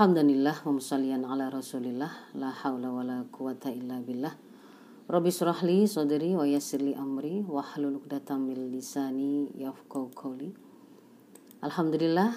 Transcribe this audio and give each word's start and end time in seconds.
Alhamdulillah 0.00 0.64
wa 0.64 0.80
musallian 0.80 1.28
ala 1.28 1.52
rasulillah 1.52 2.32
la 2.32 2.48
hawla 2.48 2.88
wa 2.88 3.04
la 3.04 3.20
quwata 3.28 3.68
illa 3.68 4.00
billah 4.00 4.32
Rabbi 5.04 5.28
surahli 5.28 5.84
sadri 5.84 6.32
wa 6.32 6.48
yassirli 6.48 6.96
amri 6.96 7.44
wa 7.44 7.60
hlul 7.60 8.00
uqdatam 8.00 8.48
min 8.48 8.72
lisani 8.72 9.52
yafqahu 9.60 10.08
qawli 10.16 10.56
Alhamdulillah 11.60 12.32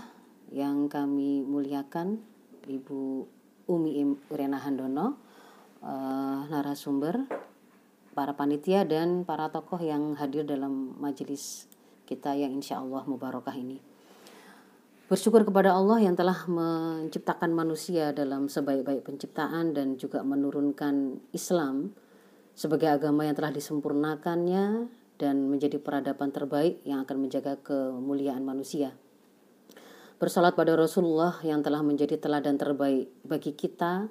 yang 0.52 0.92
kami 0.92 1.48
muliakan 1.48 2.20
Ibu 2.68 3.32
Umi 3.72 4.12
Urena 4.28 4.60
Handono 4.60 5.16
uh, 5.80 6.44
narasumber 6.52 7.16
para 8.12 8.36
panitia 8.36 8.84
dan 8.84 9.24
para 9.24 9.48
tokoh 9.48 9.80
yang 9.80 10.20
hadir 10.20 10.44
dalam 10.44 11.00
majelis 11.00 11.72
kita 12.04 12.36
yang 12.36 12.60
insya 12.60 12.84
Allah 12.84 13.08
mubarakah 13.08 13.56
ini. 13.56 13.93
Bersyukur 15.04 15.44
kepada 15.44 15.76
Allah 15.76 16.00
yang 16.00 16.16
telah 16.16 16.48
menciptakan 16.48 17.52
manusia 17.52 18.16
dalam 18.16 18.48
sebaik-baik 18.48 19.04
penciptaan 19.04 19.76
dan 19.76 20.00
juga 20.00 20.24
menurunkan 20.24 21.20
Islam 21.36 21.92
sebagai 22.56 22.88
agama 22.88 23.28
yang 23.28 23.36
telah 23.36 23.52
disempurnakannya 23.52 24.88
dan 25.20 25.52
menjadi 25.52 25.76
peradaban 25.84 26.32
terbaik 26.32 26.80
yang 26.88 27.04
akan 27.04 27.20
menjaga 27.20 27.60
kemuliaan 27.60 28.48
manusia. 28.48 28.96
Bersalat 30.24 30.56
pada 30.56 30.72
Rasulullah 30.80 31.36
yang 31.44 31.60
telah 31.60 31.84
menjadi 31.84 32.16
teladan 32.16 32.56
terbaik 32.56 33.12
bagi 33.28 33.52
kita, 33.60 34.08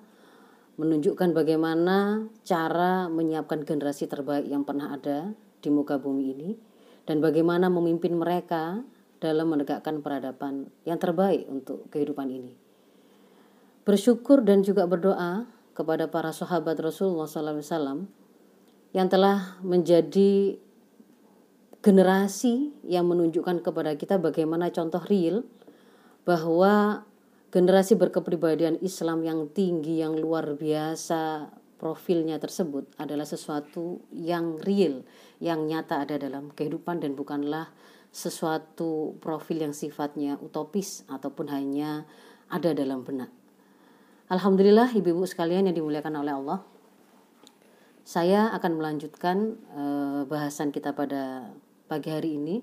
menunjukkan 0.76 1.32
bagaimana 1.32 2.28
cara 2.44 3.08
menyiapkan 3.08 3.64
generasi 3.64 4.12
terbaik 4.12 4.44
yang 4.44 4.68
pernah 4.68 4.92
ada 4.92 5.32
di 5.64 5.72
muka 5.72 5.96
bumi 5.96 6.36
ini, 6.36 6.50
dan 7.08 7.24
bagaimana 7.24 7.72
memimpin 7.72 8.12
mereka 8.12 8.84
dalam 9.22 9.46
menegakkan 9.54 10.02
peradaban 10.02 10.66
yang 10.82 10.98
terbaik 10.98 11.46
untuk 11.46 11.86
kehidupan 11.94 12.26
ini. 12.26 12.58
Bersyukur 13.86 14.42
dan 14.42 14.66
juga 14.66 14.90
berdoa 14.90 15.46
kepada 15.78 16.10
para 16.10 16.34
sahabat 16.34 16.74
Rasulullah 16.82 17.30
SAW 17.30 18.10
yang 18.92 19.06
telah 19.08 19.62
menjadi 19.62 20.58
generasi 21.82 22.70
yang 22.86 23.06
menunjukkan 23.10 23.62
kepada 23.62 23.94
kita 23.98 24.18
bagaimana 24.18 24.70
contoh 24.70 25.02
real 25.06 25.42
bahwa 26.22 27.02
generasi 27.50 27.98
berkepribadian 27.98 28.78
Islam 28.78 29.26
yang 29.26 29.50
tinggi, 29.50 29.98
yang 29.98 30.14
luar 30.14 30.54
biasa, 30.54 31.50
profilnya 31.82 32.38
tersebut 32.38 32.86
adalah 32.94 33.26
sesuatu 33.26 33.98
yang 34.14 34.62
real, 34.62 35.02
yang 35.42 35.66
nyata 35.66 36.06
ada 36.06 36.14
dalam 36.14 36.54
kehidupan 36.54 37.02
dan 37.02 37.18
bukanlah 37.18 37.74
sesuatu 38.12 39.16
profil 39.24 39.64
yang 39.64 39.72
sifatnya 39.72 40.36
utopis 40.38 41.08
ataupun 41.08 41.48
hanya 41.48 42.04
ada 42.52 42.76
dalam 42.76 43.02
benak. 43.02 43.32
Alhamdulillah 44.28 44.92
ibu-ibu 44.92 45.24
sekalian 45.24 45.66
yang 45.66 45.76
dimuliakan 45.76 46.20
oleh 46.20 46.36
Allah. 46.36 46.60
Saya 48.04 48.52
akan 48.52 48.76
melanjutkan 48.76 49.56
uh, 49.72 50.20
bahasan 50.28 50.68
kita 50.70 50.92
pada 50.92 51.48
pagi 51.88 52.12
hari 52.12 52.36
ini 52.36 52.60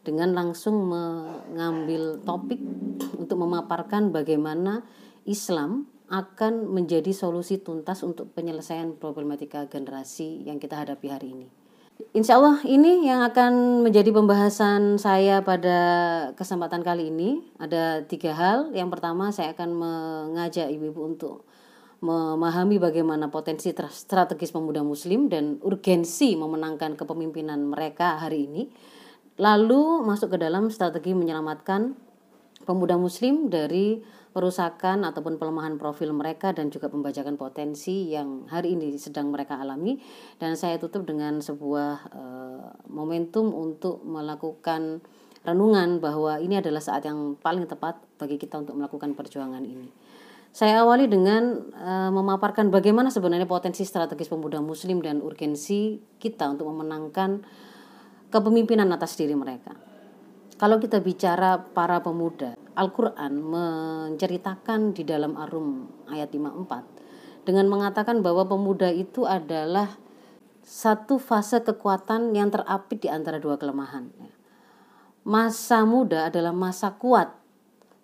dengan 0.00 0.32
langsung 0.32 0.88
mengambil 0.88 2.22
topik 2.24 2.62
untuk 3.18 3.36
memaparkan 3.42 4.14
bagaimana 4.14 4.86
Islam 5.26 5.90
akan 6.06 6.70
menjadi 6.70 7.10
solusi 7.10 7.58
tuntas 7.58 8.06
untuk 8.06 8.30
penyelesaian 8.30 8.94
problematika 8.94 9.66
generasi 9.66 10.46
yang 10.46 10.62
kita 10.62 10.78
hadapi 10.78 11.10
hari 11.10 11.34
ini. 11.34 11.65
Insya 11.96 12.36
Allah 12.36 12.60
ini 12.68 13.08
yang 13.08 13.24
akan 13.24 13.80
menjadi 13.80 14.12
pembahasan 14.12 15.00
saya 15.00 15.40
pada 15.40 15.78
kesempatan 16.36 16.84
kali 16.84 17.08
ini. 17.08 17.40
Ada 17.56 18.04
tiga 18.04 18.36
hal. 18.36 18.72
Yang 18.76 18.88
pertama 18.92 19.32
saya 19.32 19.56
akan 19.56 19.70
mengajak 19.72 20.68
ibu-ibu 20.68 21.00
untuk 21.16 21.48
memahami 22.04 22.76
bagaimana 22.76 23.32
potensi 23.32 23.72
strategis 23.72 24.52
pemuda 24.52 24.84
muslim 24.84 25.32
dan 25.32 25.56
urgensi 25.64 26.36
memenangkan 26.36 27.00
kepemimpinan 27.00 27.72
mereka 27.72 28.20
hari 28.20 28.44
ini. 28.44 28.68
Lalu 29.40 30.04
masuk 30.04 30.36
ke 30.36 30.38
dalam 30.40 30.68
strategi 30.68 31.16
menyelamatkan 31.16 31.96
pemuda 32.68 33.00
muslim 33.00 33.48
dari 33.48 34.04
perusakan 34.36 35.08
ataupun 35.08 35.40
pelemahan 35.40 35.80
profil 35.80 36.12
mereka 36.12 36.52
dan 36.52 36.68
juga 36.68 36.92
pembajakan 36.92 37.40
potensi 37.40 38.12
yang 38.12 38.44
hari 38.52 38.76
ini 38.76 38.92
sedang 39.00 39.32
mereka 39.32 39.56
alami 39.56 39.96
dan 40.36 40.60
saya 40.60 40.76
tutup 40.76 41.08
dengan 41.08 41.40
sebuah 41.40 42.12
uh, 42.12 42.68
momentum 42.92 43.48
untuk 43.56 44.04
melakukan 44.04 45.00
renungan 45.40 46.04
bahwa 46.04 46.36
ini 46.36 46.60
adalah 46.60 46.84
saat 46.84 47.08
yang 47.08 47.40
paling 47.40 47.64
tepat 47.64 47.96
bagi 48.20 48.36
kita 48.36 48.60
untuk 48.60 48.76
melakukan 48.76 49.16
perjuangan 49.16 49.64
ini. 49.64 49.88
Saya 50.52 50.84
awali 50.84 51.08
dengan 51.08 51.72
uh, 51.72 52.12
memaparkan 52.12 52.68
bagaimana 52.68 53.08
sebenarnya 53.08 53.48
potensi 53.48 53.88
strategis 53.88 54.28
pemuda 54.28 54.60
muslim 54.60 55.00
dan 55.00 55.24
urgensi 55.24 55.96
kita 56.20 56.52
untuk 56.52 56.68
memenangkan 56.68 57.40
kepemimpinan 58.28 58.92
atas 58.92 59.16
diri 59.16 59.32
mereka. 59.32 59.72
Kalau 60.60 60.76
kita 60.76 61.00
bicara 61.00 61.60
para 61.72 62.04
pemuda, 62.04 62.65
Al-Quran 62.76 63.40
menceritakan 63.40 64.92
di 64.92 65.02
dalam 65.08 65.32
Arum 65.40 65.88
ayat 66.12 66.28
54 66.28 67.48
dengan 67.48 67.66
mengatakan 67.72 68.20
bahwa 68.20 68.44
pemuda 68.44 68.92
itu 68.92 69.24
adalah 69.24 69.96
satu 70.60 71.16
fase 71.16 71.64
kekuatan 71.64 72.36
yang 72.36 72.52
terapit 72.52 73.00
di 73.00 73.08
antara 73.08 73.40
dua 73.40 73.56
kelemahan. 73.56 74.12
Masa 75.24 75.88
muda 75.88 76.28
adalah 76.28 76.52
masa 76.52 76.92
kuat 77.00 77.32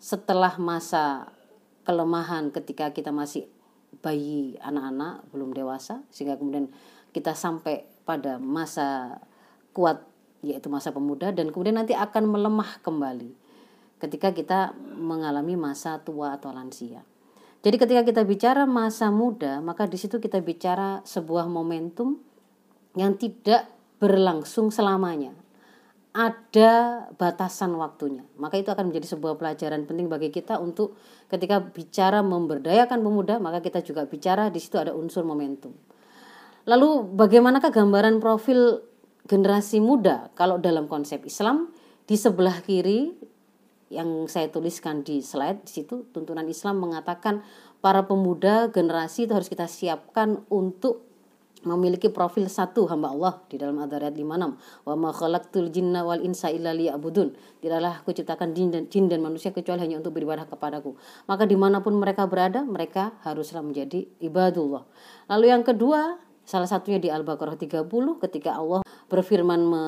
setelah 0.00 0.56
masa 0.56 1.31
kelemahan 1.83 2.54
ketika 2.54 2.94
kita 2.94 3.10
masih 3.10 3.50
bayi 4.00 4.56
anak-anak 4.62 5.27
belum 5.34 5.53
dewasa 5.53 6.00
sehingga 6.09 6.39
kemudian 6.39 6.71
kita 7.12 7.37
sampai 7.37 7.84
pada 8.09 8.41
masa 8.41 9.21
kuat 9.77 10.03
yaitu 10.43 10.66
masa 10.66 10.91
pemuda 10.91 11.31
dan 11.31 11.54
kemudian 11.54 11.78
nanti 11.78 11.94
akan 11.94 12.27
melemah 12.27 12.83
kembali 12.83 13.41
ketika 14.03 14.35
kita 14.35 14.75
mengalami 14.99 15.55
masa 15.55 16.03
tua 16.03 16.35
atau 16.35 16.51
lansia. 16.51 17.07
Jadi 17.63 17.79
ketika 17.79 18.03
kita 18.03 18.23
bicara 18.27 18.67
masa 18.67 19.15
muda, 19.15 19.63
maka 19.63 19.87
di 19.87 19.95
situ 19.95 20.19
kita 20.19 20.43
bicara 20.43 20.99
sebuah 21.07 21.47
momentum 21.47 22.19
yang 22.99 23.15
tidak 23.15 23.71
berlangsung 24.03 24.75
selamanya. 24.75 25.31
Ada 26.11 27.07
batasan 27.15 27.79
waktunya. 27.79 28.27
Maka 28.37 28.59
itu 28.59 28.69
akan 28.69 28.91
menjadi 28.91 29.15
sebuah 29.15 29.39
pelajaran 29.39 29.87
penting 29.87 30.11
bagi 30.11 30.34
kita 30.34 30.59
untuk 30.59 30.99
ketika 31.31 31.63
bicara 31.63 32.21
memberdayakan 32.21 32.99
pemuda, 32.99 33.39
maka 33.39 33.63
kita 33.63 33.81
juga 33.87 34.05
bicara 34.11 34.51
di 34.51 34.59
situ 34.59 34.77
ada 34.83 34.93
unsur 34.93 35.23
momentum. 35.23 35.71
Lalu 36.67 37.15
bagaimanakah 37.15 37.71
gambaran 37.71 38.19
profil 38.19 38.83
generasi 39.25 39.79
muda 39.79 40.34
kalau 40.34 40.59
dalam 40.59 40.91
konsep 40.91 41.23
Islam 41.23 41.71
di 42.05 42.19
sebelah 42.19 42.59
kiri 42.61 43.15
yang 43.92 44.26
saya 44.26 44.48
tuliskan 44.48 45.04
di 45.04 45.20
slide 45.20 45.69
di 45.69 45.72
situ 45.82 46.08
tuntunan 46.16 46.48
Islam 46.48 46.80
mengatakan 46.80 47.44
para 47.84 48.08
pemuda 48.08 48.72
generasi 48.72 49.28
itu 49.28 49.36
harus 49.36 49.53
kita 49.53 49.69
siapkan 49.69 50.41
untuk 50.48 51.12
memiliki 51.62 52.10
profil 52.10 52.50
satu 52.50 52.91
hamba 52.91 53.14
Allah 53.14 53.38
di 53.47 53.54
dalam 53.54 53.78
Ad-Dariyat 53.78 54.19
56 54.19 54.88
wa 54.88 54.94
ma 54.98 55.10
khalaqtul 55.14 55.70
jinna 55.70 56.03
wal 56.03 56.19
insa 56.19 56.50
illa 56.50 56.75
liya'budun. 56.75 57.38
Tidaklah 57.62 58.03
aku 58.03 58.10
ciptakan 58.10 58.50
jin 58.50 58.75
dan, 58.75 58.91
jin 58.91 59.06
dan 59.06 59.22
manusia 59.22 59.54
kecuali 59.54 59.78
hanya 59.78 60.03
untuk 60.03 60.10
beribadah 60.19 60.50
kepadaku. 60.50 60.98
Maka 61.30 61.47
di 61.47 61.54
mana 61.54 61.78
pun 61.78 61.94
mereka 61.94 62.26
berada 62.26 62.66
mereka 62.66 63.14
haruslah 63.22 63.62
menjadi 63.62 64.10
ibadullah. 64.19 64.82
Lalu 65.30 65.47
yang 65.54 65.62
kedua 65.62 66.19
Salah 66.42 66.66
satunya 66.66 66.98
di 66.98 67.06
Al-Baqarah 67.06 67.54
30 67.54 67.86
ketika 68.19 68.59
Allah 68.59 68.83
berfirman 69.06 69.62
me, 69.62 69.83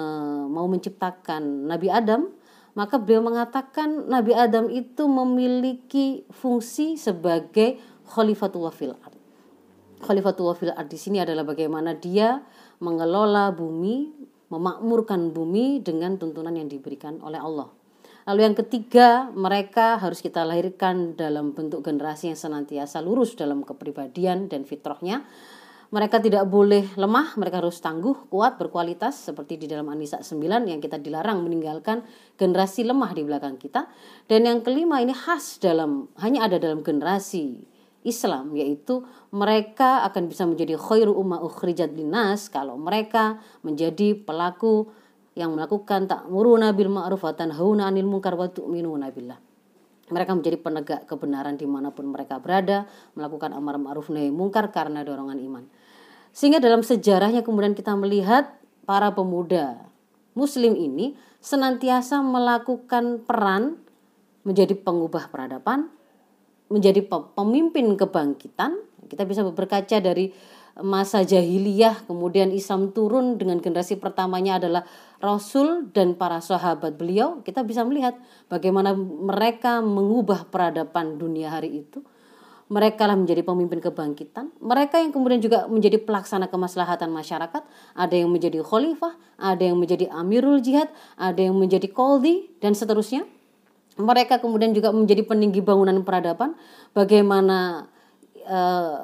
mau 0.47 0.71
menciptakan 0.71 1.67
Nabi 1.67 1.91
Adam, 1.91 2.31
maka 2.75 2.99
beliau 2.99 3.23
mengatakan 3.23 4.11
Nabi 4.11 4.35
Adam 4.35 4.67
itu 4.67 5.07
memiliki 5.07 6.27
fungsi 6.35 6.99
sebagai 6.99 7.79
khalifatullah 8.11 8.75
fil 8.75 8.95
ard. 8.99 9.19
Khalifatullah 10.03 10.57
fil 10.59 10.75
ard 10.75 10.91
di 10.91 10.99
sini 10.99 11.23
adalah 11.23 11.47
bagaimana 11.47 11.95
dia 11.95 12.43
mengelola 12.83 13.55
bumi, 13.55 14.11
memakmurkan 14.51 15.31
bumi 15.31 15.81
dengan 15.81 16.19
tuntunan 16.19 16.53
yang 16.53 16.67
diberikan 16.67 17.23
oleh 17.23 17.39
Allah. 17.39 17.71
Lalu 18.25 18.41
yang 18.41 18.57
ketiga, 18.57 19.29
mereka 19.37 20.01
harus 20.01 20.25
kita 20.25 20.49
lahirkan 20.49 21.13
dalam 21.13 21.53
bentuk 21.53 21.85
generasi 21.85 22.33
yang 22.33 22.41
senantiasa 22.41 23.05
lurus 23.05 23.37
dalam 23.37 23.61
kepribadian 23.61 24.49
dan 24.49 24.65
fitrahnya 24.65 25.29
mereka 25.95 26.19
tidak 26.19 26.51
boleh 26.51 26.91
lemah, 26.99 27.39
mereka 27.39 27.63
harus 27.63 27.79
tangguh, 27.79 28.27
kuat, 28.27 28.59
berkualitas 28.59 29.31
seperti 29.31 29.63
di 29.63 29.71
dalam 29.71 29.87
Anisa 29.87 30.19
9 30.19 30.43
yang 30.67 30.83
kita 30.83 30.99
dilarang 30.99 31.47
meninggalkan 31.47 32.03
generasi 32.35 32.83
lemah 32.83 33.15
di 33.15 33.23
belakang 33.23 33.55
kita. 33.63 33.87
Dan 34.27 34.43
yang 34.43 34.59
kelima 34.67 34.99
ini 34.99 35.15
khas 35.15 35.63
dalam 35.63 36.11
hanya 36.19 36.51
ada 36.51 36.59
dalam 36.59 36.83
generasi 36.83 37.63
Islam 38.03 38.59
yaitu 38.59 39.07
mereka 39.31 40.03
akan 40.11 40.27
bisa 40.27 40.43
menjadi 40.51 40.75
khairu 40.75 41.15
umma 41.15 41.39
ukhrijat 41.39 41.95
linnas 41.95 42.51
kalau 42.51 42.75
mereka 42.75 43.39
menjadi 43.63 44.19
pelaku 44.19 44.91
yang 45.39 45.55
melakukan 45.55 46.11
ta'muruna 46.11 46.75
bil 46.75 46.91
ma'ruf 46.91 47.23
wa 47.23 47.39
tanhauna 47.39 47.87
'anil 47.87 48.11
munkar 48.11 48.35
wa 48.35 48.51
tu'minuna 48.51 49.15
billah. 49.15 49.39
Mereka 50.11 50.37
menjadi 50.37 50.59
penegak 50.59 51.01
kebenaran 51.07 51.55
di 51.55 51.65
mana 51.71 51.95
pun 51.95 52.11
mereka 52.11 52.43
berada, 52.43 52.85
melakukan 53.15 53.55
amar 53.55 53.79
ma'ruf 53.79 54.11
nahi 54.11 54.29
mungkar 54.35 54.75
karena 54.75 55.07
dorongan 55.07 55.39
iman. 55.39 55.65
Sehingga 56.35 56.59
dalam 56.59 56.83
sejarahnya 56.83 57.47
kemudian 57.47 57.79
kita 57.79 57.95
melihat 57.95 58.51
para 58.83 59.15
pemuda 59.15 59.87
muslim 60.35 60.75
ini 60.75 61.15
senantiasa 61.39 62.21
melakukan 62.21 63.23
peran 63.23 63.79
menjadi 64.43 64.75
pengubah 64.77 65.31
peradaban, 65.31 65.89
menjadi 66.69 67.01
pemimpin 67.07 67.95
kebangkitan. 67.95 68.77
Kita 69.07 69.23
bisa 69.25 69.47
berkaca 69.47 69.97
dari 70.03 70.35
masa 70.83 71.23
jahiliyah 71.23 72.11
kemudian 72.11 72.51
Islam 72.51 72.91
turun 72.91 73.39
dengan 73.39 73.63
generasi 73.63 73.95
pertamanya 73.95 74.59
adalah 74.59 74.83
Rasul 75.23 75.87
dan 75.95 76.19
para 76.19 76.43
sahabat 76.43 76.99
beliau 76.99 77.47
kita 77.47 77.63
bisa 77.63 77.87
melihat 77.87 78.19
bagaimana 78.51 78.91
mereka 78.99 79.79
mengubah 79.79 80.51
peradaban 80.51 81.15
dunia 81.15 81.55
hari 81.55 81.87
itu 81.87 82.03
mereka 82.75 83.07
lah 83.07 83.15
menjadi 83.15 83.47
pemimpin 83.47 83.79
kebangkitan. 83.79 84.51
Mereka 84.59 84.99
yang 84.99 85.15
kemudian 85.15 85.39
juga 85.39 85.71
menjadi 85.71 86.03
pelaksana 86.03 86.51
kemaslahatan 86.51 87.07
masyarakat. 87.15 87.63
Ada 87.95 88.15
yang 88.19 88.35
menjadi 88.35 88.67
khalifah 88.67 89.15
ada 89.39 89.63
yang 89.63 89.79
menjadi 89.79 90.11
amirul 90.11 90.59
jihad 90.59 90.91
ada 91.15 91.39
yang 91.39 91.55
menjadi 91.55 91.87
koldi 91.87 92.51
dan 92.59 92.75
seterusnya. 92.75 93.23
Mereka 93.95 94.43
kemudian 94.43 94.75
juga 94.75 94.91
menjadi 94.91 95.23
peninggi 95.23 95.63
bangunan 95.63 96.03
peradaban. 96.03 96.59
Bagaimana 96.91 97.87
uh, 98.43 98.95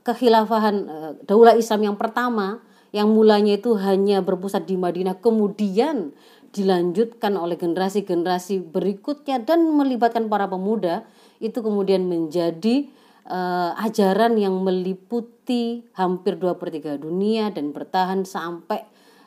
kekhilafahan 0.00 0.76
uh, 0.88 1.12
daulah 1.28 1.52
Islam 1.52 1.92
yang 1.92 1.96
pertama 2.00 2.64
yang 2.96 3.12
mulanya 3.12 3.60
itu 3.60 3.76
hanya 3.76 4.24
berpusat 4.24 4.64
di 4.64 4.80
Madinah 4.80 5.20
kemudian 5.20 6.16
dilanjutkan 6.56 7.36
oleh 7.36 7.60
generasi-generasi 7.60 8.72
berikutnya 8.72 9.44
dan 9.44 9.68
melibatkan 9.68 10.32
para 10.32 10.48
pemuda 10.48 11.04
itu 11.44 11.60
kemudian 11.60 12.08
menjadi 12.08 12.88
uh, 13.28 13.76
ajaran 13.78 14.34
yang 14.40 14.56
meliputi 14.64 15.84
hampir 15.94 16.40
2 16.40 16.58
per 16.58 16.72
3 16.72 16.98
dunia 16.98 17.52
dan 17.52 17.70
bertahan 17.70 18.24
sampai 18.24 18.82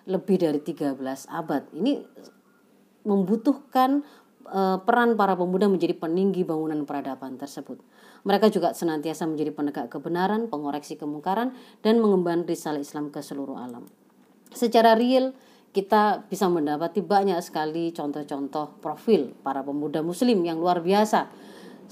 lebih 0.10 0.42
dari 0.42 0.60
13 0.60 0.98
abad. 1.30 1.70
Ini 1.78 2.02
membutuhkan 3.06 4.02
uh, 4.50 4.78
peran 4.82 5.14
para 5.14 5.38
pemuda 5.38 5.70
menjadi 5.70 5.94
peninggi 5.98 6.42
bangunan 6.42 6.84
peradaban 6.84 7.38
tersebut. 7.38 7.78
Mereka 8.22 8.54
juga 8.54 8.78
senantiasa 8.78 9.26
menjadi 9.26 9.50
penegak 9.50 9.88
kebenaran, 9.90 10.46
pengoreksi 10.46 10.94
kemungkaran, 10.94 11.58
dan 11.82 11.98
mengemban 11.98 12.46
risalah 12.46 12.82
Islam 12.82 13.10
ke 13.10 13.22
seluruh 13.26 13.58
alam. 13.58 13.90
Secara 14.54 14.94
real, 14.94 15.34
kita 15.72 16.28
bisa 16.28 16.52
mendapati 16.52 17.00
banyak 17.02 17.40
sekali 17.42 17.96
contoh-contoh 17.96 18.84
profil 18.84 19.32
para 19.42 19.64
pemuda 19.64 20.04
muslim 20.04 20.44
yang 20.44 20.60
luar 20.60 20.84
biasa. 20.84 21.32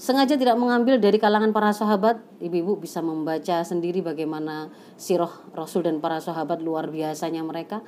Sengaja 0.00 0.40
tidak 0.40 0.56
mengambil 0.56 0.96
dari 0.96 1.20
kalangan 1.20 1.52
para 1.52 1.76
sahabat, 1.76 2.24
ibu-ibu 2.40 2.80
bisa 2.80 3.04
membaca 3.04 3.60
sendiri 3.60 4.00
bagaimana 4.00 4.72
sirah 4.96 5.28
Rasul 5.52 5.84
dan 5.84 6.00
para 6.00 6.16
sahabat 6.24 6.64
luar 6.64 6.88
biasanya 6.88 7.44
mereka. 7.44 7.84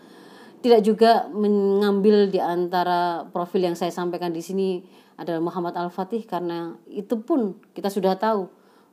Tidak 0.61 0.85
juga 0.85 1.32
mengambil 1.32 2.29
di 2.29 2.37
antara 2.37 3.25
profil 3.32 3.64
yang 3.64 3.81
saya 3.81 3.88
sampaikan 3.88 4.29
di 4.29 4.44
sini 4.44 4.85
adalah 5.17 5.41
Muhammad 5.41 5.73
Al-Fatih 5.73 6.29
karena 6.29 6.76
itu 6.93 7.17
pun 7.17 7.56
kita 7.73 7.88
sudah 7.88 8.12
tahu 8.20 8.44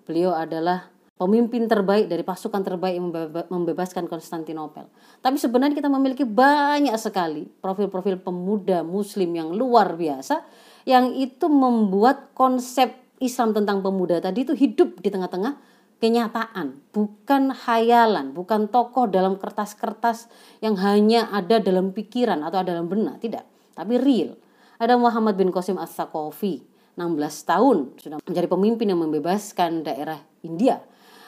beliau 0.07 0.31
adalah 0.31 0.87
pemimpin 1.19 1.67
terbaik 1.67 2.07
dari 2.07 2.23
pasukan 2.23 2.63
terbaik 2.63 3.03
yang 3.03 3.11
membebaskan 3.51 4.07
Konstantinopel. 4.07 4.87
Tapi 5.19 5.35
sebenarnya 5.35 5.75
kita 5.75 5.91
memiliki 5.91 6.23
banyak 6.23 6.95
sekali 6.95 7.51
profil-profil 7.59 8.23
pemuda 8.23 8.79
muslim 8.87 9.35
yang 9.35 9.51
luar 9.51 9.99
biasa 9.99 10.39
yang 10.87 11.11
itu 11.19 11.51
membuat 11.51 12.31
konsep 12.31 13.08
Islam 13.19 13.51
tentang 13.51 13.83
pemuda 13.83 14.23
tadi 14.23 14.47
itu 14.47 14.55
hidup 14.55 14.99
di 15.03 15.11
tengah-tengah 15.11 15.59
kenyataan, 15.99 16.79
bukan 16.95 17.51
hayalan, 17.51 18.31
bukan 18.31 18.71
tokoh 18.71 19.11
dalam 19.11 19.35
kertas-kertas 19.35 20.31
yang 20.63 20.79
hanya 20.79 21.27
ada 21.27 21.59
dalam 21.59 21.91
pikiran 21.91 22.39
atau 22.39 22.63
ada 22.63 22.79
dalam 22.79 22.87
benak, 22.87 23.19
tidak, 23.19 23.43
tapi 23.75 23.99
real 23.99 24.39
ada 24.79 24.95
Muhammad 24.95 25.35
bin 25.35 25.51
Qasim 25.51 25.75
As-Sakofi, 25.75 26.63
16 26.95 27.19
tahun 27.43 27.77
sudah 27.99 28.17
menjadi 28.23 28.47
pemimpin 28.47 28.87
yang 28.87 29.03
membebaskan 29.03 29.83
daerah 29.83 30.23
India. 30.39 30.79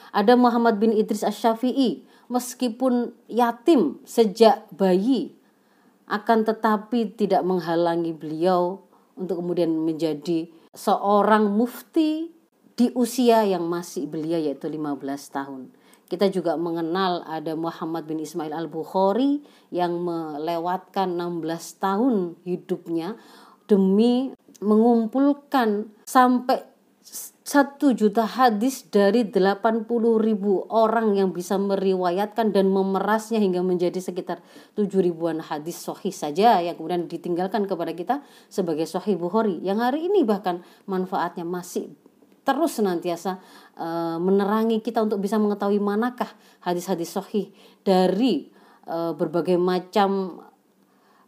Ada 0.08 0.40
Muhammad 0.40 0.80
bin 0.80 0.96
Idris 0.96 1.20
Asy-Syafi'i, 1.20 2.04
meskipun 2.32 3.12
yatim 3.28 4.00
sejak 4.08 4.64
bayi 4.72 5.36
akan 6.08 6.48
tetapi 6.48 7.12
tidak 7.12 7.44
menghalangi 7.44 8.16
beliau 8.16 8.88
untuk 9.20 9.44
kemudian 9.44 9.68
menjadi 9.68 10.48
seorang 10.72 11.52
mufti 11.52 12.32
di 12.72 12.88
usia 12.96 13.44
yang 13.44 13.68
masih 13.68 14.08
belia 14.08 14.40
yaitu 14.40 14.68
15 14.68 15.00
tahun. 15.28 15.62
Kita 16.08 16.28
juga 16.28 16.60
mengenal 16.60 17.24
ada 17.24 17.56
Muhammad 17.56 18.04
bin 18.04 18.20
Ismail 18.20 18.52
Al-Bukhari 18.52 19.40
yang 19.72 19.96
melewatkan 20.04 21.16
16 21.16 21.80
tahun 21.80 22.14
hidupnya 22.44 23.16
demi 23.64 24.36
mengumpulkan 24.60 25.88
sampai 26.04 26.71
satu 27.52 27.92
juta 27.92 28.24
hadis 28.24 28.88
dari 28.88 29.28
80 29.28 29.84
ribu 30.24 30.64
orang 30.72 31.12
yang 31.20 31.36
bisa 31.36 31.60
meriwayatkan 31.60 32.48
dan 32.48 32.72
memerasnya 32.72 33.36
hingga 33.44 33.60
menjadi 33.60 34.00
sekitar 34.00 34.40
7 34.72 34.88
ribuan 35.04 35.36
hadis 35.44 35.84
sahih 35.84 36.16
saja 36.16 36.64
yang 36.64 36.80
kemudian 36.80 37.04
ditinggalkan 37.12 37.68
kepada 37.68 37.92
kita 37.92 38.24
sebagai 38.48 38.88
sahih 38.88 39.20
Bukhari. 39.20 39.60
Yang 39.60 39.78
hari 39.84 40.00
ini 40.08 40.24
bahkan 40.24 40.64
manfaatnya 40.88 41.44
masih 41.44 41.92
terus 42.40 42.80
senantiasa 42.80 43.36
uh, 43.76 44.16
menerangi 44.16 44.80
kita 44.80 45.04
untuk 45.04 45.20
bisa 45.20 45.36
mengetahui 45.36 45.76
manakah 45.76 46.32
hadis-hadis 46.64 47.12
sahih 47.12 47.52
dari 47.84 48.48
uh, 48.88 49.12
berbagai 49.12 49.60
macam 49.60 50.40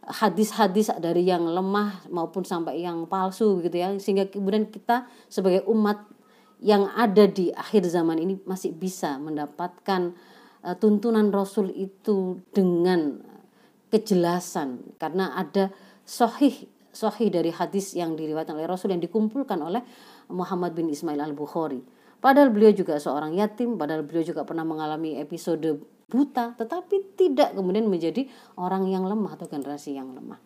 hadis-hadis 0.09 0.89
dari 0.97 1.29
yang 1.29 1.45
lemah 1.45 2.09
maupun 2.09 2.41
sampai 2.41 2.81
yang 2.81 3.05
palsu 3.05 3.61
gitu 3.61 3.77
ya. 3.77 3.93
Sehingga 4.01 4.25
kemudian 4.25 4.73
kita 4.73 5.05
sebagai 5.29 5.69
umat 5.69 6.14
yang 6.65 6.89
ada 6.97 7.29
di 7.29 7.53
akhir 7.53 7.85
zaman 7.85 8.17
ini 8.17 8.41
masih 8.41 8.73
bisa 8.73 9.21
mendapatkan 9.21 10.17
uh, 10.65 10.75
tuntunan 10.81 11.29
Rasul 11.29 11.69
itu 11.69 12.41
dengan 12.49 13.21
kejelasan 13.93 14.97
karena 14.97 15.37
ada 15.37 15.69
sahih 16.01 16.65
sahih 16.89 17.29
dari 17.29 17.53
hadis 17.53 17.93
yang 17.93 18.17
diriwayatkan 18.17 18.57
oleh 18.57 18.65
Rasul 18.65 18.97
yang 18.97 19.03
dikumpulkan 19.03 19.61
oleh 19.61 19.85
Muhammad 20.33 20.73
bin 20.73 20.89
Ismail 20.89 21.21
al-Bukhari. 21.21 21.85
Padahal 22.17 22.49
beliau 22.49 22.73
juga 22.73 22.97
seorang 22.97 23.37
yatim, 23.37 23.77
padahal 23.77 24.01
beliau 24.01 24.25
juga 24.25 24.41
pernah 24.41 24.65
mengalami 24.65 25.21
episode 25.21 25.77
buta 26.09 26.53
tetapi 26.57 27.17
tidak 27.17 27.53
kemudian 27.53 27.85
menjadi 27.85 28.25
orang 28.57 28.89
yang 28.89 29.05
lemah 29.05 29.37
atau 29.37 29.45
generasi 29.45 29.93
yang 29.97 30.13
lemah. 30.17 30.41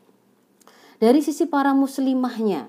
Dari 1.00 1.24
sisi 1.24 1.48
para 1.48 1.72
muslimahnya, 1.72 2.68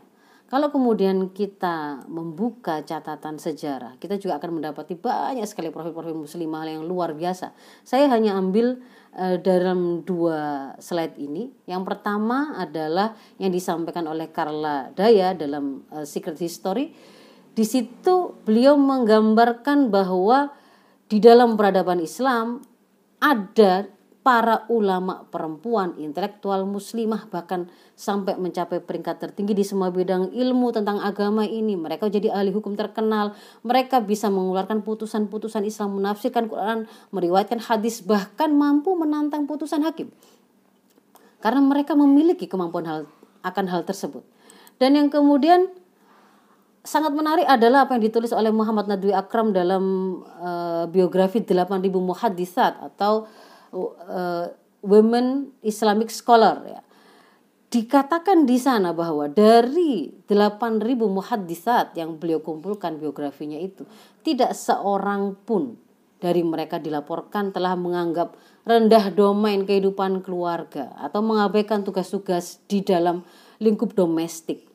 kalau 0.50 0.75
kemudian 0.75 1.30
kita 1.30 2.02
membuka 2.11 2.83
catatan 2.83 3.38
sejarah, 3.38 3.95
kita 4.02 4.19
juga 4.19 4.42
akan 4.42 4.59
mendapati 4.59 4.99
banyak 4.99 5.47
sekali 5.47 5.71
profil-profil 5.71 6.26
muslimah 6.26 6.66
yang 6.66 6.83
luar 6.90 7.14
biasa. 7.14 7.54
Saya 7.87 8.11
hanya 8.11 8.35
ambil 8.35 8.83
uh, 9.14 9.38
dalam 9.38 10.02
dua 10.02 10.75
slide 10.83 11.14
ini. 11.23 11.54
Yang 11.71 11.95
pertama 11.95 12.59
adalah 12.59 13.14
yang 13.38 13.54
disampaikan 13.54 14.11
oleh 14.11 14.26
Carla 14.35 14.90
Daya 14.90 15.38
dalam 15.38 15.87
uh, 15.95 16.02
Secret 16.02 16.42
History. 16.42 16.99
Di 17.54 17.62
situ 17.62 18.35
beliau 18.42 18.75
menggambarkan 18.75 19.87
bahwa 19.87 20.50
di 21.07 21.23
dalam 21.23 21.54
peradaban 21.54 22.02
Islam 22.02 22.59
ada 23.23 23.87
para 24.21 24.69
ulama 24.69 25.25
perempuan, 25.33 25.97
intelektual 25.97 26.69
muslimah 26.69 27.25
bahkan 27.33 27.73
sampai 27.97 28.37
mencapai 28.37 28.85
peringkat 28.85 29.17
tertinggi 29.17 29.57
di 29.57 29.65
semua 29.65 29.89
bidang 29.89 30.33
ilmu 30.37 30.77
tentang 30.77 31.00
agama 31.00 31.49
ini. 31.49 31.73
Mereka 31.73 32.12
jadi 32.12 32.29
ahli 32.29 32.53
hukum 32.53 32.77
terkenal. 32.77 33.33
Mereka 33.65 34.05
bisa 34.05 34.29
mengeluarkan 34.29 34.85
putusan-putusan 34.85 35.65
Islam, 35.65 35.97
menafsirkan 35.97 36.53
Quran, 36.53 36.85
meriwayatkan 37.17 37.65
hadis, 37.65 38.05
bahkan 38.05 38.53
mampu 38.53 38.93
menantang 38.93 39.49
putusan 39.49 39.81
hakim. 39.89 40.12
Karena 41.41 41.65
mereka 41.65 41.97
memiliki 41.97 42.45
kemampuan 42.45 42.85
hal 42.85 43.00
akan 43.41 43.65
hal 43.73 43.89
tersebut. 43.89 44.21
Dan 44.77 44.97
yang 44.97 45.09
kemudian 45.09 45.73
sangat 46.85 47.12
menarik 47.12 47.45
adalah 47.45 47.85
apa 47.89 47.97
yang 47.97 48.05
ditulis 48.05 48.33
oleh 48.33 48.53
Muhammad 48.53 48.89
Nadwi 48.89 49.12
Akram 49.12 49.53
dalam 49.53 49.85
uh, 50.41 50.85
biografi 50.89 51.45
8000 51.45 51.77
muhadisat 52.00 52.81
atau 52.81 53.29
uh, 53.73 54.47
Women 54.81 55.57
Islamic 55.61 56.09
Scholar 56.09 56.57
ya. 56.65 56.81
Dikatakan 57.71 58.50
di 58.50 58.59
sana 58.59 58.91
bahwa 58.91 59.31
dari 59.31 60.11
8000 60.27 60.83
muhadisat 61.07 61.95
yang 61.95 62.19
beliau 62.19 62.43
kumpulkan 62.43 62.99
biografinya 62.99 63.62
itu 63.62 63.87
tidak 64.27 64.59
seorang 64.59 65.39
pun 65.47 65.79
dari 66.21 66.43
mereka 66.43 66.83
dilaporkan 66.83 67.55
telah 67.55 67.79
menganggap 67.79 68.35
rendah 68.69 69.15
domain 69.15 69.65
kehidupan 69.65 70.21
keluarga 70.21 70.93
atau 71.00 71.25
mengabaikan 71.25 71.87
tugas-tugas 71.87 72.61
di 72.69 72.85
dalam 72.85 73.25
lingkup 73.62 73.97
domestik 73.97 74.69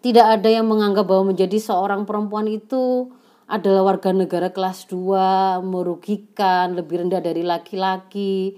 Tidak 0.00 0.26
ada 0.40 0.48
yang 0.48 0.68
menganggap 0.68 1.04
bahwa 1.04 1.32
menjadi 1.32 1.60
seorang 1.60 2.08
perempuan 2.08 2.48
itu 2.48 3.12
adalah 3.50 3.82
warga 3.82 4.14
negara 4.14 4.54
kelas 4.54 4.86
2, 4.86 5.58
merugikan, 5.66 6.78
lebih 6.78 7.02
rendah 7.02 7.18
dari 7.18 7.42
laki-laki, 7.42 8.54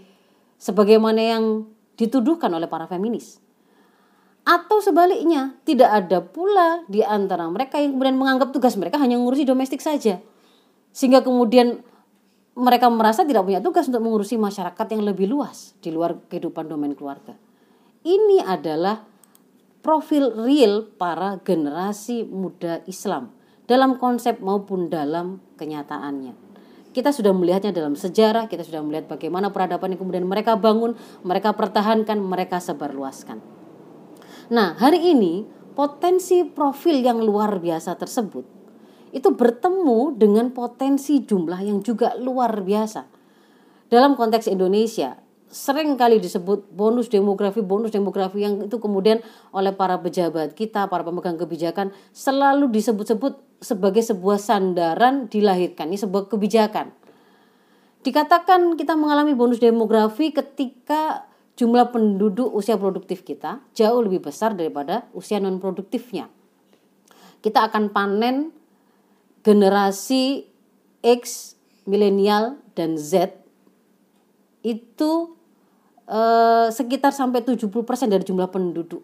sebagaimana 0.60 1.16
yang 1.16 1.64
dituduhkan 1.96 2.52
oleh 2.52 2.68
para 2.68 2.84
feminis. 2.84 3.40
Atau 4.44 4.84
sebaliknya, 4.84 5.56
tidak 5.64 5.88
ada 5.88 6.20
pula 6.20 6.84
di 6.92 7.00
antara 7.00 7.48
mereka 7.48 7.80
yang 7.80 7.96
kemudian 7.96 8.20
menganggap 8.20 8.52
tugas 8.52 8.76
mereka 8.76 9.00
hanya 9.00 9.16
mengurusi 9.16 9.48
domestik 9.48 9.80
saja. 9.80 10.20
Sehingga 10.92 11.24
kemudian 11.24 11.80
mereka 12.52 12.92
merasa 12.92 13.24
tidak 13.24 13.48
punya 13.48 13.64
tugas 13.64 13.88
untuk 13.88 14.04
mengurusi 14.04 14.36
masyarakat 14.36 14.86
yang 14.92 15.08
lebih 15.08 15.24
luas 15.24 15.72
di 15.80 15.88
luar 15.88 16.20
kehidupan 16.28 16.68
domain 16.68 16.92
keluarga. 16.92 17.32
Ini 18.04 18.44
adalah 18.44 19.00
profil 19.80 20.36
real 20.36 20.84
para 20.84 21.40
generasi 21.40 22.28
muda 22.28 22.84
Islam 22.84 23.41
dalam 23.72 23.96
konsep 23.96 24.36
maupun 24.44 24.92
dalam 24.92 25.40
kenyataannya. 25.56 26.36
Kita 26.92 27.08
sudah 27.08 27.32
melihatnya 27.32 27.72
dalam 27.72 27.96
sejarah, 27.96 28.52
kita 28.52 28.68
sudah 28.68 28.84
melihat 28.84 29.08
bagaimana 29.08 29.48
peradaban 29.48 29.96
yang 29.96 30.00
kemudian 30.04 30.28
mereka 30.28 30.60
bangun, 30.60 30.92
mereka 31.24 31.56
pertahankan, 31.56 32.20
mereka 32.20 32.60
sebarluaskan. 32.60 33.40
Nah, 34.52 34.76
hari 34.76 35.16
ini 35.16 35.48
potensi 35.72 36.44
profil 36.44 37.00
yang 37.00 37.24
luar 37.24 37.56
biasa 37.64 37.96
tersebut 37.96 38.44
itu 39.16 39.28
bertemu 39.32 40.20
dengan 40.20 40.52
potensi 40.52 41.24
jumlah 41.24 41.64
yang 41.64 41.80
juga 41.80 42.12
luar 42.20 42.60
biasa. 42.60 43.08
Dalam 43.88 44.12
konteks 44.12 44.52
Indonesia, 44.52 45.16
sering 45.52 45.96
kali 46.00 46.16
disebut 46.16 46.72
bonus 46.72 47.12
demografi 47.12 47.60
bonus 47.60 47.92
demografi 47.92 48.40
yang 48.40 48.68
itu 48.68 48.80
kemudian 48.80 49.20
oleh 49.52 49.76
para 49.76 50.00
pejabat 50.00 50.56
kita 50.56 50.88
para 50.88 51.04
pemegang 51.04 51.36
kebijakan 51.36 51.92
selalu 52.16 52.72
disebut-sebut 52.72 53.51
sebagai 53.62 54.02
sebuah 54.02 54.42
sandaran 54.42 55.30
dilahirkan 55.30 55.88
ini 55.88 55.98
sebuah 55.98 56.28
kebijakan 56.28 56.90
dikatakan 58.02 58.74
kita 58.74 58.98
mengalami 58.98 59.32
bonus 59.38 59.62
demografi 59.62 60.34
ketika 60.34 61.30
jumlah 61.54 61.94
penduduk 61.94 62.50
usia 62.50 62.74
produktif 62.74 63.22
kita 63.22 63.62
jauh 63.72 64.02
lebih 64.02 64.26
besar 64.26 64.58
daripada 64.58 65.06
usia 65.14 65.38
non 65.38 65.62
produktifnya 65.62 66.26
kita 67.42 67.70
akan 67.70 67.94
panen 67.94 68.50
generasi 69.42 70.46
X 71.02 71.54
milenial 71.84 72.62
dan 72.78 72.94
Z 72.94 73.34
itu 74.62 75.34
eh, 76.06 76.70
sekitar 76.70 77.10
sampai 77.10 77.42
70% 77.42 77.66
dari 78.06 78.22
jumlah 78.22 78.48
penduduk. 78.48 79.02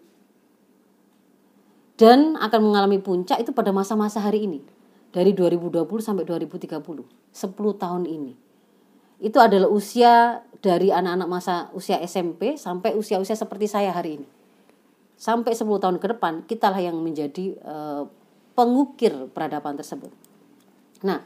Dan 1.99 2.39
akan 2.39 2.71
mengalami 2.71 3.03
puncak 3.03 3.43
itu 3.43 3.51
pada 3.51 3.75
masa-masa 3.75 4.23
hari 4.23 4.47
ini. 4.47 4.63
Dari 5.11 5.35
2020 5.35 5.83
sampai 5.99 6.23
2030. 6.23 6.79
10 6.79 7.03
tahun 7.75 8.03
ini. 8.07 8.33
Itu 9.19 9.43
adalah 9.43 9.67
usia 9.67 10.39
dari 10.63 10.95
anak-anak 10.95 11.27
masa 11.27 11.67
usia 11.75 11.99
SMP 11.99 12.55
sampai 12.55 12.95
usia-usia 12.95 13.35
seperti 13.35 13.67
saya 13.67 13.91
hari 13.91 14.23
ini. 14.23 14.27
Sampai 15.19 15.51
10 15.51 15.67
tahun 15.67 15.99
ke 15.99 16.15
depan, 16.15 16.47
kitalah 16.47 16.79
yang 16.79 16.95
menjadi 17.03 17.59
eh, 17.59 18.03
pengukir 18.55 19.27
peradaban 19.35 19.75
tersebut. 19.75 20.11
Nah, 21.03 21.19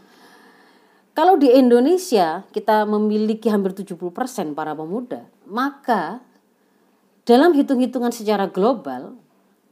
kalau 1.14 1.38
di 1.38 1.54
Indonesia 1.54 2.42
kita 2.50 2.90
memiliki 2.90 3.46
hampir 3.54 3.78
70% 3.78 4.58
para 4.58 4.74
pemuda, 4.74 5.30
maka 5.46 6.26
dalam 7.30 7.54
hitung-hitungan 7.54 8.10
secara 8.10 8.50
global, 8.50 9.14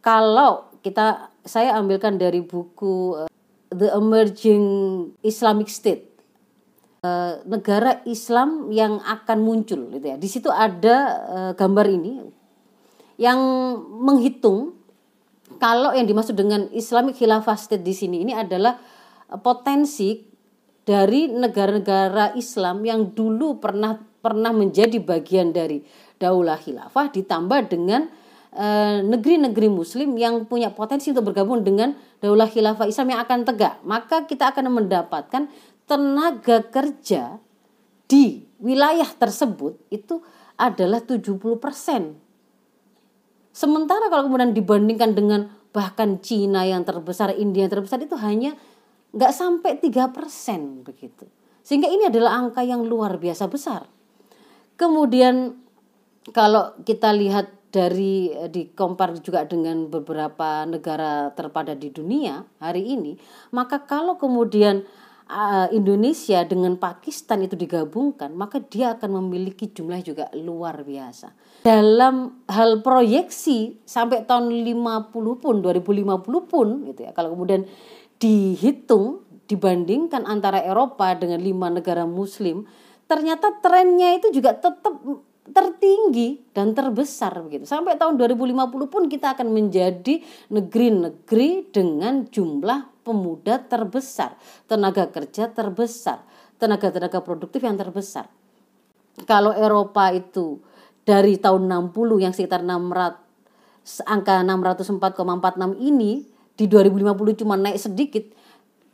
kalau 0.06 0.71
kita 0.82 1.34
saya 1.46 1.78
ambilkan 1.78 2.18
dari 2.18 2.42
buku 2.42 3.26
uh, 3.26 3.30
The 3.72 3.94
Emerging 3.96 4.66
Islamic 5.24 5.72
State, 5.72 6.10
uh, 7.06 7.40
negara 7.48 8.04
Islam 8.04 8.74
yang 8.74 9.00
akan 9.00 9.40
muncul, 9.42 9.88
gitu 9.94 10.06
ya. 10.06 10.18
Di 10.20 10.28
situ 10.28 10.50
ada 10.52 10.98
uh, 11.30 11.52
gambar 11.56 11.88
ini 11.88 12.14
yang 13.22 13.40
menghitung 14.02 14.76
kalau 15.62 15.94
yang 15.94 16.10
dimaksud 16.10 16.34
dengan 16.34 16.66
Islamic 16.74 17.22
Khilafah 17.22 17.58
State 17.58 17.86
di 17.86 17.94
sini 17.94 18.26
ini 18.26 18.34
adalah 18.34 18.82
potensi 19.46 20.26
dari 20.82 21.30
negara-negara 21.30 22.34
Islam 22.34 22.82
yang 22.82 23.14
dulu 23.14 23.62
pernah 23.62 23.96
pernah 24.22 24.50
menjadi 24.54 25.02
bagian 25.02 25.54
dari 25.54 25.82
daulah 26.22 26.58
khilafah 26.58 27.10
ditambah 27.10 27.74
dengan 27.74 28.06
negeri-negeri 29.08 29.68
e, 29.72 29.74
muslim 29.74 30.20
yang 30.20 30.44
punya 30.44 30.76
potensi 30.76 31.16
untuk 31.16 31.32
bergabung 31.32 31.64
dengan 31.64 31.96
daulah 32.20 32.52
khilafah 32.52 32.84
Islam 32.84 33.16
yang 33.16 33.22
akan 33.24 33.48
tegak 33.48 33.80
maka 33.88 34.28
kita 34.28 34.52
akan 34.52 34.76
mendapatkan 34.76 35.48
tenaga 35.88 36.60
kerja 36.68 37.40
di 38.12 38.44
wilayah 38.60 39.08
tersebut 39.08 39.80
itu 39.88 40.20
adalah 40.60 41.00
70%. 41.00 41.40
Sementara 43.52 44.08
kalau 44.08 44.28
kemudian 44.28 44.52
dibandingkan 44.52 45.12
dengan 45.16 45.48
bahkan 45.72 46.20
Cina 46.20 46.68
yang 46.68 46.84
terbesar, 46.84 47.32
India 47.36 47.68
yang 47.68 47.72
terbesar 47.72 48.04
itu 48.04 48.16
hanya 48.20 48.56
nggak 49.12 49.32
sampai 49.32 49.80
tiga 49.80 50.12
persen 50.12 50.84
begitu. 50.84 51.28
Sehingga 51.64 51.88
ini 51.88 52.08
adalah 52.08 52.36
angka 52.40 52.64
yang 52.64 52.84
luar 52.84 53.16
biasa 53.20 53.48
besar. 53.48 53.88
Kemudian 54.80 55.60
kalau 56.32 56.76
kita 56.84 57.12
lihat 57.16 57.52
dari 57.72 58.30
eh, 58.30 58.52
di 58.52 58.76
compare 58.76 59.16
juga 59.24 59.48
dengan 59.48 59.88
beberapa 59.88 60.68
negara 60.68 61.32
terpada 61.32 61.74
di 61.74 61.90
dunia 61.90 62.44
hari 62.60 62.84
ini, 62.94 63.16
maka 63.56 63.88
kalau 63.88 64.20
kemudian 64.20 64.84
uh, 65.32 65.68
Indonesia 65.72 66.44
dengan 66.44 66.76
Pakistan 66.76 67.48
itu 67.48 67.56
digabungkan, 67.56 68.36
maka 68.36 68.60
dia 68.60 69.00
akan 69.00 69.24
memiliki 69.24 69.72
jumlah 69.72 70.04
juga 70.04 70.28
luar 70.36 70.84
biasa. 70.84 71.32
Dalam 71.64 72.44
hal 72.52 72.84
proyeksi 72.84 73.80
sampai 73.88 74.28
tahun 74.28 74.52
50 74.52 75.12
pun 75.40 75.56
2050 75.64 76.52
pun 76.52 76.68
gitu 76.92 77.00
ya. 77.08 77.16
Kalau 77.16 77.34
kemudian 77.34 77.64
dihitung 78.20 79.24
dibandingkan 79.48 80.28
antara 80.28 80.62
Eropa 80.64 81.12
dengan 81.16 81.40
lima 81.42 81.68
negara 81.72 82.08
Muslim, 82.08 82.68
ternyata 83.08 83.60
trennya 83.60 84.16
itu 84.16 84.32
juga 84.32 84.56
tetap 84.56 84.96
tertinggi 85.50 86.54
dan 86.54 86.78
terbesar 86.78 87.34
begitu. 87.42 87.66
Sampai 87.66 87.98
tahun 87.98 88.16
2050 88.22 88.94
pun 88.94 89.04
kita 89.10 89.34
akan 89.34 89.50
menjadi 89.50 90.22
negeri-negeri 90.54 91.74
dengan 91.74 92.30
jumlah 92.30 93.02
pemuda 93.02 93.58
terbesar, 93.66 94.38
tenaga 94.70 95.10
kerja 95.10 95.50
terbesar, 95.50 96.22
tenaga-tenaga 96.62 97.26
produktif 97.26 97.66
yang 97.66 97.74
terbesar. 97.74 98.30
Kalau 99.26 99.52
Eropa 99.52 100.14
itu 100.14 100.62
dari 101.02 101.42
tahun 101.42 101.66
60 101.66 102.22
yang 102.22 102.34
sekitar 102.34 102.62
600 102.62 104.06
angka 104.06 104.46
604,46 104.46 105.82
ini 105.82 106.30
di 106.54 106.70
2050 106.70 107.42
cuma 107.42 107.58
naik 107.58 107.82
sedikit 107.82 108.26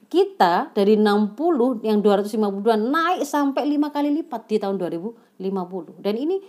kita 0.08 0.72
dari 0.72 0.96
60 0.96 1.84
yang 1.84 2.00
252 2.00 2.80
naik 2.80 3.22
sampai 3.28 3.68
lima 3.68 3.92
kali 3.92 4.12
lipat 4.24 4.48
di 4.48 4.56
tahun 4.56 4.80
2050 4.80 6.00
dan 6.00 6.16
ini 6.16 6.40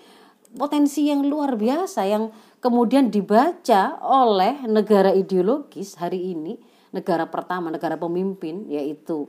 potensi 0.54 1.10
yang 1.10 1.26
luar 1.26 1.58
biasa 1.58 2.06
yang 2.06 2.30
kemudian 2.62 3.10
dibaca 3.10 3.98
oleh 4.00 4.62
negara 4.64 5.10
ideologis 5.10 5.98
hari 5.98 6.32
ini 6.32 6.54
negara 6.94 7.26
pertama 7.26 7.68
negara 7.68 7.98
pemimpin 7.98 8.70
yaitu 8.70 9.28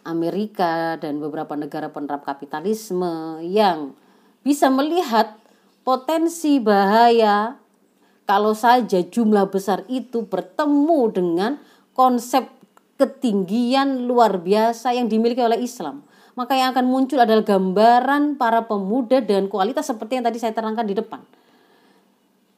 Amerika 0.00 0.96
dan 0.96 1.20
beberapa 1.20 1.52
negara 1.54 1.92
penerap 1.92 2.24
kapitalisme 2.24 3.44
yang 3.44 3.92
bisa 4.40 4.72
melihat 4.72 5.36
potensi 5.84 6.56
bahaya 6.56 7.60
kalau 8.24 8.56
saja 8.56 9.04
jumlah 9.04 9.50
besar 9.52 9.84
itu 9.92 10.24
bertemu 10.24 11.00
dengan 11.12 11.52
konsep 11.92 12.59
ketinggian 13.00 14.04
luar 14.04 14.36
biasa 14.36 14.92
yang 14.92 15.08
dimiliki 15.08 15.40
oleh 15.40 15.64
Islam. 15.64 16.04
Maka 16.36 16.52
yang 16.56 16.76
akan 16.76 16.84
muncul 16.84 17.16
adalah 17.16 17.40
gambaran 17.40 18.36
para 18.36 18.68
pemuda 18.68 19.24
dan 19.24 19.48
kualitas 19.48 19.88
seperti 19.88 20.20
yang 20.20 20.24
tadi 20.28 20.36
saya 20.36 20.52
terangkan 20.52 20.84
di 20.84 20.92
depan. 20.92 21.24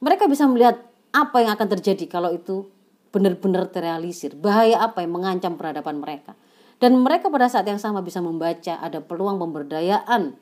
Mereka 0.03 0.27
bisa 0.27 0.43
melihat 0.51 0.83
apa 1.15 1.39
yang 1.39 1.55
akan 1.55 1.67
terjadi 1.79 2.05
kalau 2.11 2.35
itu 2.35 2.67
benar-benar 3.15 3.71
terrealisir. 3.71 4.35
Bahaya 4.35 4.83
apa 4.83 4.99
yang 5.05 5.15
mengancam 5.15 5.55
peradaban 5.55 6.03
mereka. 6.03 6.35
Dan 6.81 6.99
mereka 6.99 7.31
pada 7.31 7.47
saat 7.47 7.63
yang 7.63 7.79
sama 7.79 8.03
bisa 8.03 8.19
membaca 8.19 8.75
ada 8.83 8.99
peluang 8.99 9.39
pemberdayaan 9.39 10.35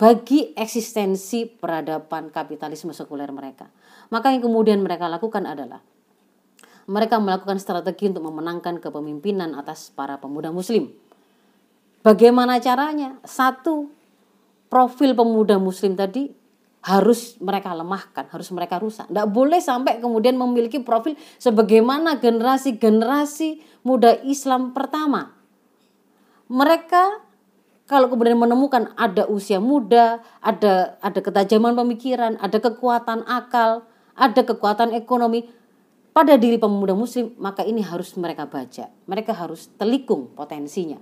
bagi 0.00 0.56
eksistensi 0.56 1.44
peradaban 1.44 2.32
kapitalisme 2.32 2.96
sekuler 2.96 3.28
mereka. 3.28 3.68
Maka 4.08 4.32
yang 4.32 4.40
kemudian 4.40 4.80
mereka 4.80 5.12
lakukan 5.12 5.44
adalah 5.44 5.84
mereka 6.90 7.22
melakukan 7.22 7.62
strategi 7.62 8.10
untuk 8.10 8.26
memenangkan 8.26 8.82
kepemimpinan 8.82 9.54
atas 9.54 9.94
para 9.94 10.18
pemuda 10.18 10.50
muslim. 10.50 10.90
Bagaimana 12.02 12.58
caranya? 12.58 13.14
Satu, 13.22 13.94
profil 14.66 15.14
pemuda 15.14 15.62
muslim 15.62 15.94
tadi 15.94 16.34
harus 16.82 17.38
mereka 17.38 17.70
lemahkan, 17.76 18.26
harus 18.26 18.50
mereka 18.50 18.82
rusak. 18.82 19.06
Tidak 19.06 19.28
boleh 19.30 19.62
sampai 19.62 20.02
kemudian 20.02 20.34
memiliki 20.34 20.82
profil 20.82 21.14
sebagaimana 21.38 22.18
generasi-generasi 22.18 23.62
muda 23.86 24.18
Islam 24.26 24.74
pertama. 24.74 25.30
Mereka 26.50 27.22
kalau 27.86 28.10
kemudian 28.10 28.34
menemukan 28.34 28.90
ada 28.98 29.30
usia 29.30 29.62
muda, 29.62 30.24
ada 30.42 30.98
ada 31.04 31.20
ketajaman 31.22 31.76
pemikiran, 31.76 32.34
ada 32.40 32.58
kekuatan 32.58 33.28
akal, 33.28 33.84
ada 34.16 34.40
kekuatan 34.40 34.96
ekonomi 34.96 35.59
pada 36.10 36.34
diri 36.34 36.58
pemuda 36.58 36.94
muslim, 36.94 37.34
maka 37.38 37.62
ini 37.62 37.82
harus 37.86 38.18
mereka 38.18 38.50
baca. 38.50 38.90
Mereka 39.06 39.32
harus 39.34 39.70
telikung 39.78 40.34
potensinya. 40.34 40.98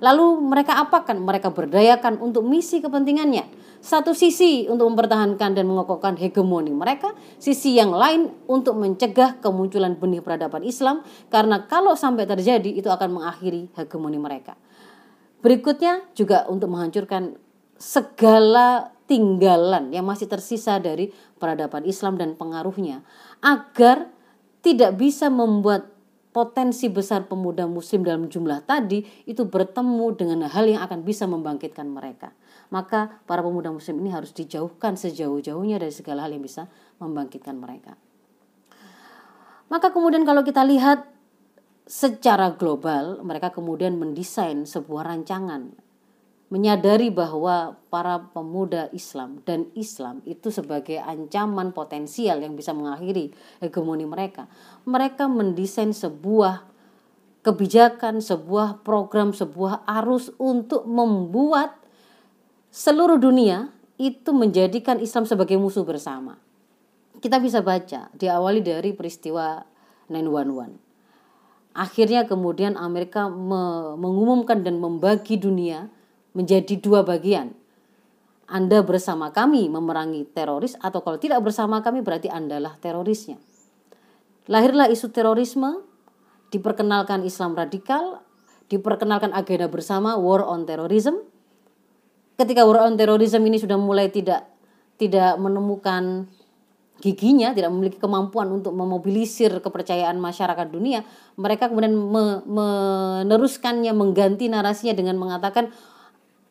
Lalu 0.00 0.40
mereka 0.40 0.80
apakan? 0.80 1.20
Mereka 1.20 1.52
berdayakan 1.52 2.20
untuk 2.24 2.44
misi 2.44 2.80
kepentingannya. 2.80 3.44
Satu 3.80 4.12
sisi 4.12 4.68
untuk 4.68 4.92
mempertahankan 4.92 5.56
dan 5.56 5.64
mengokohkan 5.64 6.16
hegemoni 6.16 6.72
mereka, 6.72 7.16
sisi 7.40 7.76
yang 7.76 7.92
lain 7.92 8.28
untuk 8.48 8.76
mencegah 8.76 9.40
kemunculan 9.40 9.96
benih 9.96 10.20
peradaban 10.20 10.64
Islam 10.64 11.00
karena 11.32 11.64
kalau 11.64 11.96
sampai 11.96 12.28
terjadi 12.28 12.68
itu 12.68 12.88
akan 12.92 13.20
mengakhiri 13.20 13.72
hegemoni 13.76 14.20
mereka. 14.20 14.56
Berikutnya 15.40 16.04
juga 16.12 16.44
untuk 16.52 16.68
menghancurkan 16.68 17.40
segala 17.80 18.92
tinggalan 19.08 19.88
yang 19.88 20.04
masih 20.04 20.28
tersisa 20.28 20.76
dari 20.76 21.08
peradaban 21.40 21.88
Islam 21.88 22.20
dan 22.20 22.36
pengaruhnya 22.36 23.00
agar 23.40 24.12
tidak 24.60 24.96
bisa 24.96 25.32
membuat 25.32 25.88
potensi 26.30 26.86
besar 26.86 27.26
pemuda 27.26 27.66
muslim 27.66 28.06
dalam 28.06 28.30
jumlah 28.30 28.62
tadi 28.62 29.02
itu 29.26 29.42
bertemu 29.50 30.06
dengan 30.14 30.46
hal 30.46 30.70
yang 30.70 30.82
akan 30.86 31.02
bisa 31.02 31.26
membangkitkan 31.26 31.90
mereka. 31.90 32.30
Maka 32.70 33.18
para 33.26 33.42
pemuda 33.42 33.74
muslim 33.74 33.98
ini 33.98 34.14
harus 34.14 34.30
dijauhkan 34.30 34.94
sejauh-jauhnya 34.94 35.82
dari 35.82 35.90
segala 35.90 36.26
hal 36.26 36.30
yang 36.30 36.46
bisa 36.46 36.70
membangkitkan 37.02 37.58
mereka. 37.58 37.98
Maka 39.70 39.90
kemudian 39.90 40.22
kalau 40.22 40.46
kita 40.46 40.62
lihat 40.62 41.06
secara 41.90 42.54
global, 42.54 43.18
mereka 43.26 43.50
kemudian 43.50 43.98
mendesain 43.98 44.66
sebuah 44.66 45.10
rancangan 45.10 45.89
menyadari 46.50 47.14
bahwa 47.14 47.78
para 47.94 48.26
pemuda 48.34 48.90
Islam 48.90 49.38
dan 49.46 49.70
Islam 49.78 50.18
itu 50.26 50.50
sebagai 50.50 50.98
ancaman 50.98 51.70
potensial 51.70 52.42
yang 52.42 52.58
bisa 52.58 52.74
mengakhiri 52.74 53.30
hegemoni 53.62 54.02
mereka. 54.02 54.50
Mereka 54.82 55.30
mendesain 55.30 55.94
sebuah 55.94 56.66
kebijakan, 57.46 58.18
sebuah 58.18 58.82
program, 58.82 59.30
sebuah 59.30 59.86
arus 60.02 60.34
untuk 60.42 60.84
membuat 60.90 61.78
seluruh 62.74 63.16
dunia 63.16 63.70
itu 63.94 64.34
menjadikan 64.34 64.98
Islam 64.98 65.30
sebagai 65.30 65.54
musuh 65.54 65.86
bersama. 65.86 66.34
Kita 67.22 67.38
bisa 67.38 67.62
baca 67.62 68.10
diawali 68.10 68.58
dari 68.58 68.90
peristiwa 68.90 69.62
911. 70.10 71.78
Akhirnya 71.78 72.26
kemudian 72.26 72.74
Amerika 72.74 73.30
mengumumkan 73.30 74.66
dan 74.66 74.82
membagi 74.82 75.38
dunia 75.38 75.86
menjadi 76.32 76.78
dua 76.78 77.02
bagian. 77.02 77.54
Anda 78.50 78.82
bersama 78.82 79.30
kami 79.30 79.70
memerangi 79.70 80.26
teroris 80.34 80.74
atau 80.82 81.06
kalau 81.06 81.22
tidak 81.22 81.38
bersama 81.42 81.78
kami 81.86 82.02
berarti 82.02 82.26
Andalah 82.26 82.74
terorisnya. 82.82 83.38
Lahirlah 84.50 84.90
isu 84.90 85.14
terorisme, 85.14 85.86
diperkenalkan 86.50 87.22
Islam 87.22 87.54
radikal, 87.54 88.26
diperkenalkan 88.66 89.30
agenda 89.30 89.70
bersama 89.70 90.18
war 90.18 90.42
on 90.42 90.66
terrorism. 90.66 91.22
Ketika 92.34 92.66
war 92.66 92.82
on 92.90 92.98
terrorism 92.98 93.46
ini 93.46 93.62
sudah 93.62 93.78
mulai 93.78 94.10
tidak 94.10 94.50
tidak 94.98 95.38
menemukan 95.38 96.26
giginya, 97.00 97.56
tidak 97.56 97.72
memiliki 97.72 97.96
kemampuan 97.96 98.52
untuk 98.52 98.76
memobilisir 98.76 99.62
kepercayaan 99.64 100.20
masyarakat 100.20 100.68
dunia, 100.68 101.00
mereka 101.40 101.72
kemudian 101.72 101.96
me, 101.96 102.44
meneruskannya, 102.44 103.90
mengganti 103.96 104.52
narasinya 104.52 104.92
dengan 104.92 105.16
mengatakan 105.16 105.72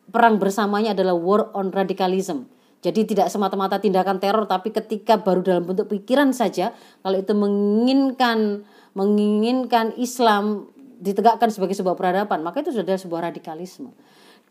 perang 0.09 0.41
bersamanya 0.41 0.97
adalah 0.97 1.15
war 1.15 1.53
on 1.53 1.71
radicalism. 1.73 2.49
Jadi 2.79 3.11
tidak 3.11 3.27
semata-mata 3.27 3.79
tindakan 3.79 4.23
teror 4.23 4.47
tapi 4.47 4.71
ketika 4.71 5.19
baru 5.19 5.43
dalam 5.43 5.67
bentuk 5.67 5.91
pikiran 5.91 6.31
saja 6.31 6.71
kalau 7.03 7.19
itu 7.19 7.35
menginginkan 7.35 8.63
menginginkan 8.95 9.91
Islam 9.99 10.71
ditegakkan 10.99 11.51
sebagai 11.51 11.75
sebuah 11.75 11.99
peradaban 11.99 12.39
maka 12.39 12.63
itu 12.63 12.71
sudah 12.71 12.95
sebuah 12.95 13.31
radikalisme. 13.31 13.91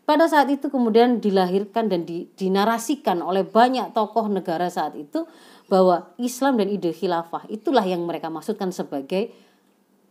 Pada 0.05 0.25
saat 0.25 0.49
itu 0.49 0.73
kemudian 0.73 1.21
dilahirkan 1.21 1.85
dan 1.85 2.01
di, 2.01 2.25
dinarasikan 2.33 3.21
oleh 3.21 3.45
banyak 3.45 3.93
tokoh 3.93 4.25
negara 4.25 4.65
saat 4.65 4.97
itu 4.97 5.29
bahwa 5.69 6.09
Islam 6.17 6.57
dan 6.57 6.65
ide 6.69 6.89
khilafah 6.89 7.45
itulah 7.45 7.85
yang 7.85 8.01
mereka 8.09 8.25
maksudkan 8.33 8.73
sebagai 8.73 9.29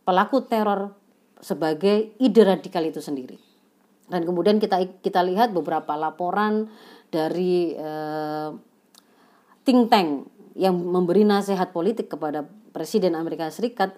pelaku 0.07 0.47
teror 0.47 0.95
sebagai 1.43 2.15
ide 2.19 2.43
radikal 2.47 2.83
itu 2.87 3.03
sendiri. 3.03 3.48
Dan 4.09 4.25
kemudian 4.25 4.57
kita 4.57 4.81
kita 5.05 5.21
lihat 5.25 5.53
beberapa 5.53 5.95
laporan 5.97 6.73
dari 7.13 7.77
uh, 7.77 8.57
think 9.69 9.93
tank 9.93 10.29
yang 10.59 10.75
memberi 10.75 11.23
nasihat 11.23 11.71
politik 11.71 12.11
kepada 12.11 12.49
Presiden 12.73 13.15
Amerika 13.15 13.47
Serikat 13.53 13.95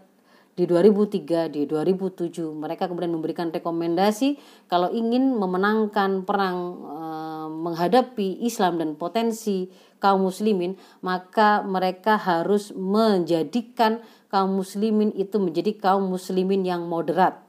di 0.59 0.69
2003, 0.69 1.49
di 1.49 1.65
2007 1.65 2.53
mereka 2.53 2.85
kemudian 2.85 3.17
memberikan 3.17 3.49
rekomendasi 3.49 4.37
kalau 4.69 4.93
ingin 4.93 5.33
memenangkan 5.33 6.29
perang 6.29 6.59
e, 6.85 7.07
menghadapi 7.49 8.45
Islam 8.45 8.77
dan 8.77 8.99
potensi 8.99 9.73
kaum 10.03 10.27
muslimin 10.27 10.77
maka 11.01 11.65
mereka 11.65 12.21
harus 12.21 12.77
menjadikan 12.77 14.05
kaum 14.29 14.61
muslimin 14.61 15.15
itu 15.17 15.41
menjadi 15.41 15.73
kaum 15.81 16.13
muslimin 16.13 16.67
yang 16.67 16.85
moderat 16.85 17.41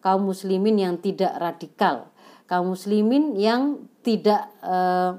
kaum 0.00 0.28
muslimin 0.28 0.76
yang 0.78 0.94
tidak 1.00 1.32
radikal, 1.38 2.10
kaum 2.46 2.72
muslimin 2.72 3.34
yang 3.34 3.86
tidak 4.00 4.48
uh, 4.62 5.18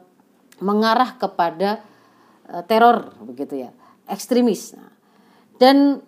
mengarah 0.63 1.19
kepada 1.19 1.83
uh, 2.49 2.63
teror 2.65 3.13
begitu 3.25 3.67
ya, 3.67 3.71
ekstremis. 4.07 4.73
Nah, 4.73 4.91
dan 5.59 6.01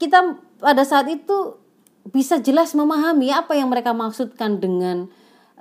kita 0.00 0.38
pada 0.58 0.82
saat 0.82 1.10
itu 1.10 1.58
bisa 2.10 2.42
jelas 2.42 2.74
memahami 2.74 3.30
apa 3.30 3.54
yang 3.54 3.70
mereka 3.70 3.94
maksudkan 3.94 4.58
dengan 4.58 5.06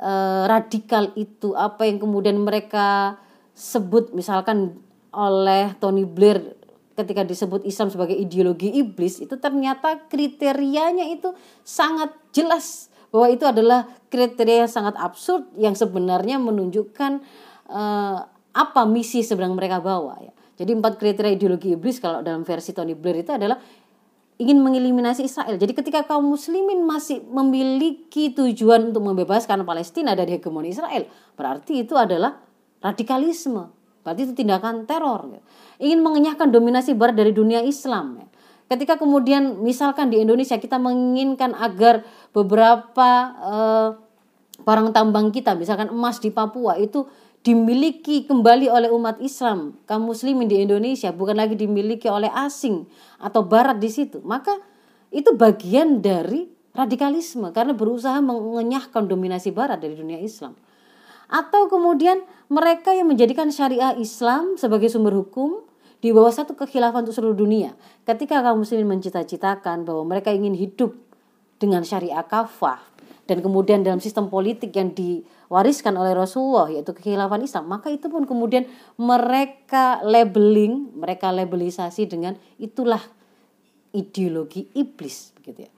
uh, 0.01 0.49
radikal 0.49 1.13
itu, 1.13 1.53
apa 1.53 1.85
yang 1.85 2.01
kemudian 2.01 2.37
mereka 2.41 3.19
sebut 3.53 4.09
misalkan 4.15 4.79
oleh 5.11 5.75
Tony 5.77 6.07
Blair 6.07 6.60
ketika 6.95 7.23
disebut 7.23 7.63
Islam 7.63 7.87
sebagai 7.87 8.15
ideologi 8.15 8.67
iblis 8.67 9.23
itu 9.23 9.35
ternyata 9.39 10.07
kriterianya 10.11 11.07
itu 11.11 11.31
sangat 11.63 12.11
jelas 12.35 12.91
bahwa 13.11 13.27
itu 13.27 13.43
adalah 13.43 13.87
kriteria 14.07 14.67
yang 14.67 14.71
sangat 14.71 14.95
absurd 14.99 15.47
yang 15.59 15.75
sebenarnya 15.75 16.39
menunjukkan 16.39 17.19
uh, 17.67 18.17
apa 18.51 18.81
misi 18.87 19.23
sebenarnya 19.23 19.55
mereka 19.55 19.77
bawa 19.83 20.19
ya. 20.19 20.31
Jadi 20.61 20.71
empat 20.77 20.99
kriteria 20.99 21.35
ideologi 21.35 21.75
iblis 21.75 21.99
kalau 21.99 22.23
dalam 22.23 22.43
versi 22.47 22.71
Tony 22.71 22.95
Blair 22.95 23.23
itu 23.23 23.31
adalah 23.33 23.59
ingin 24.39 24.61
mengeliminasi 24.61 25.27
Israel. 25.27 25.55
Jadi 25.59 25.73
ketika 25.75 26.07
kaum 26.07 26.27
muslimin 26.27 26.83
masih 26.85 27.23
memiliki 27.23 28.31
tujuan 28.31 28.93
untuk 28.93 29.03
membebaskan 29.03 29.63
Palestina 29.67 30.15
dari 30.15 30.37
hegemoni 30.37 30.71
Israel, 30.71 31.07
berarti 31.35 31.83
itu 31.83 31.97
adalah 31.97 32.39
radikalisme 32.81 33.81
Berarti 34.01 34.21
itu 34.25 34.33
tindakan 34.33 34.89
teror. 34.89 35.29
Ya. 35.29 35.41
Ingin 35.81 36.05
mengenyahkan 36.05 36.53
dominasi 36.53 36.93
barat 36.93 37.17
dari 37.17 37.33
dunia 37.33 37.65
Islam. 37.65 38.21
Ya. 38.21 38.27
Ketika 38.71 38.95
kemudian 39.01 39.59
misalkan 39.65 40.13
di 40.13 40.21
Indonesia 40.21 40.55
kita 40.61 40.77
menginginkan 40.77 41.57
agar 41.57 42.05
beberapa 42.31 43.09
eh, 43.41 43.89
barang 44.61 44.93
tambang 44.93 45.33
kita, 45.33 45.57
misalkan 45.57 45.89
emas 45.89 46.21
di 46.21 46.29
Papua 46.29 46.77
itu 46.77 47.09
dimiliki 47.41 48.29
kembali 48.29 48.69
oleh 48.69 48.93
umat 48.93 49.17
Islam, 49.17 49.81
kaum 49.89 50.05
muslimin 50.05 50.45
di 50.45 50.61
Indonesia, 50.61 51.09
bukan 51.09 51.33
lagi 51.33 51.57
dimiliki 51.57 52.05
oleh 52.05 52.29
asing 52.29 52.85
atau 53.17 53.41
barat 53.41 53.81
di 53.81 53.89
situ. 53.89 54.21
Maka 54.21 54.53
itu 55.09 55.33
bagian 55.33 55.99
dari 55.99 56.45
radikalisme 56.71 57.51
karena 57.51 57.73
berusaha 57.73 58.21
mengenyahkan 58.21 59.09
dominasi 59.09 59.51
barat 59.51 59.81
dari 59.81 59.97
dunia 59.97 60.21
Islam 60.21 60.55
atau 61.31 61.71
kemudian 61.71 62.19
mereka 62.51 62.91
yang 62.91 63.07
menjadikan 63.07 63.47
syariah 63.47 63.95
Islam 63.95 64.59
sebagai 64.59 64.91
sumber 64.91 65.15
hukum 65.15 65.63
di 66.01 66.09
bawah 66.09 66.33
satu 66.33 66.57
kekhilafan 66.57 67.05
untuk 67.05 67.13
seluruh 67.13 67.37
dunia. 67.37 67.77
Ketika 68.03 68.41
kaum 68.41 68.65
muslimin 68.65 68.97
mencita-citakan 68.97 69.85
bahwa 69.85 70.03
mereka 70.03 70.33
ingin 70.33 70.57
hidup 70.57 70.97
dengan 71.61 71.85
syariah 71.85 72.25
kafah 72.25 72.81
dan 73.29 73.45
kemudian 73.45 73.85
dalam 73.85 74.01
sistem 74.01 74.27
politik 74.27 74.73
yang 74.73 74.91
diwariskan 74.97 75.93
oleh 75.93 76.17
Rasulullah 76.17 76.73
yaitu 76.73 76.91
kekhilafan 76.97 77.45
Islam, 77.45 77.69
maka 77.69 77.93
itu 77.93 78.09
pun 78.09 78.25
kemudian 78.25 78.65
mereka 78.97 80.01
labeling, 80.01 80.89
mereka 80.97 81.29
labelisasi 81.29 82.09
dengan 82.09 82.33
itulah 82.57 82.99
ideologi 83.93 84.73
iblis 84.73 85.37
begitu 85.37 85.69
ya. 85.69 85.71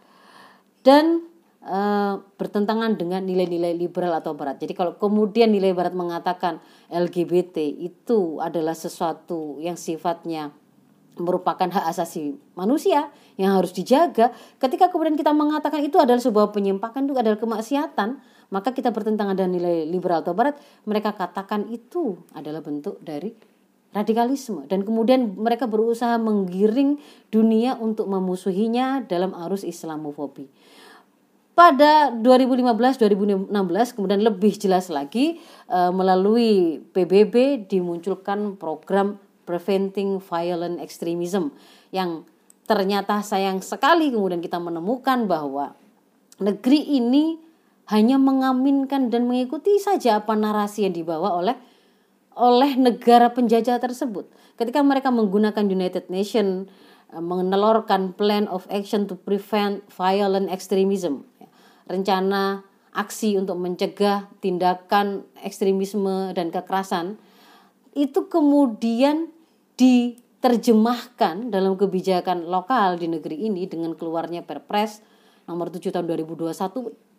Dan 0.84 1.33
uh, 1.68 2.20
bertentangan 2.36 3.00
dengan 3.00 3.24
nilai-nilai 3.24 3.76
liberal 3.76 4.20
atau 4.20 4.36
barat. 4.36 4.60
Jadi 4.60 4.76
kalau 4.76 5.00
kemudian 5.00 5.52
nilai 5.52 5.72
barat 5.72 5.96
mengatakan 5.96 6.60
LGBT 6.92 7.60
itu 7.64 8.44
adalah 8.44 8.76
sesuatu 8.76 9.58
yang 9.64 9.80
sifatnya 9.80 10.52
merupakan 11.14 11.70
hak 11.70 11.86
asasi 11.94 12.34
manusia 12.58 13.10
yang 13.38 13.58
harus 13.58 13.74
dijaga. 13.74 14.34
Ketika 14.58 14.90
kemudian 14.90 15.14
kita 15.14 15.30
mengatakan 15.34 15.86
itu 15.86 16.02
adalah 16.02 16.22
sebuah 16.22 16.50
penyimpakan, 16.50 17.06
itu 17.06 17.14
adalah 17.18 17.38
kemaksiatan, 17.38 18.18
maka 18.50 18.70
kita 18.74 18.90
bertentangan 18.90 19.38
dengan 19.38 19.54
nilai 19.58 19.86
liberal 19.86 20.26
atau 20.26 20.34
barat. 20.34 20.58
Mereka 20.86 21.14
katakan 21.14 21.70
itu 21.70 22.18
adalah 22.34 22.66
bentuk 22.66 22.98
dari 23.02 23.54
radikalisme 23.94 24.66
dan 24.66 24.82
kemudian 24.82 25.38
mereka 25.38 25.70
berusaha 25.70 26.18
menggiring 26.18 26.98
dunia 27.30 27.78
untuk 27.78 28.10
memusuhinya 28.10 29.06
dalam 29.06 29.38
arus 29.38 29.62
Islamofobi. 29.62 30.50
Pada 31.54 32.10
2015-2016 32.10 33.54
kemudian 33.94 34.26
lebih 34.26 34.58
jelas 34.58 34.90
lagi 34.90 35.38
eh, 35.70 35.92
melalui 35.94 36.82
PBB 36.82 37.70
dimunculkan 37.70 38.58
program 38.58 39.22
Preventing 39.46 40.18
Violent 40.18 40.82
Extremism 40.82 41.54
yang 41.94 42.26
ternyata 42.66 43.22
sayang 43.22 43.62
sekali 43.62 44.10
kemudian 44.10 44.42
kita 44.42 44.58
menemukan 44.58 45.30
bahwa 45.30 45.78
negeri 46.42 46.98
ini 46.98 47.38
hanya 47.92 48.16
mengaminkan 48.16 49.12
dan 49.12 49.28
mengikuti 49.28 49.78
saja 49.78 50.24
apa 50.24 50.34
narasi 50.34 50.88
yang 50.88 50.96
dibawa 50.96 51.36
oleh 51.36 51.54
oleh 52.34 52.74
negara 52.80 53.30
penjajah 53.30 53.78
tersebut. 53.78 54.26
Ketika 54.58 54.82
mereka 54.82 55.14
menggunakan 55.14 55.70
United 55.70 56.10
Nations 56.10 56.66
eh, 57.14 57.22
menelorkan 57.22 58.16
plan 58.18 58.50
of 58.50 58.66
action 58.74 59.06
to 59.06 59.14
prevent 59.14 59.86
violent 59.94 60.50
extremism, 60.50 61.28
rencana 61.90 62.64
aksi 62.94 63.36
untuk 63.42 63.58
mencegah 63.58 64.30
tindakan 64.40 65.26
ekstremisme 65.42 66.32
dan 66.38 66.54
kekerasan, 66.54 67.18
itu 67.98 68.30
kemudian 68.30 69.34
diterjemahkan 69.74 71.50
dalam 71.50 71.74
kebijakan 71.74 72.46
lokal 72.46 73.02
di 73.02 73.10
negeri 73.10 73.50
ini 73.50 73.66
dengan 73.66 73.98
keluarnya 73.98 74.46
Perpres 74.46 75.02
nomor 75.50 75.74
7 75.74 75.92
tahun 75.92 76.06
2021 76.08 76.54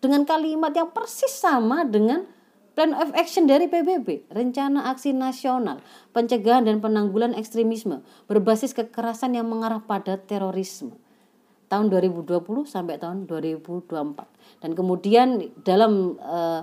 dengan 0.01 0.23
kalimat 0.25 0.73
yang 0.73 0.91
persis 0.95 1.33
sama 1.33 1.85
dengan 1.85 2.25
Plan 2.75 2.91
of 2.91 3.15
Action 3.15 3.47
dari 3.47 3.71
PBB, 3.71 4.35
Rencana 4.35 4.91
Aksi 4.91 5.15
Nasional 5.15 5.79
Pencegahan 6.11 6.67
dan 6.67 6.83
Penanggulan 6.83 7.31
Ekstremisme 7.31 8.03
berbasis 8.27 8.75
kekerasan 8.75 9.39
yang 9.39 9.47
mengarah 9.47 9.79
pada 9.79 10.19
terorisme 10.19 10.99
tahun 11.69 11.93
2020 11.93 12.45
sampai 12.65 13.01
tahun 13.01 13.27
2024. 13.27 14.63
Dan 14.63 14.71
kemudian 14.73 15.29
dalam 15.65 16.19
uh, 16.21 16.63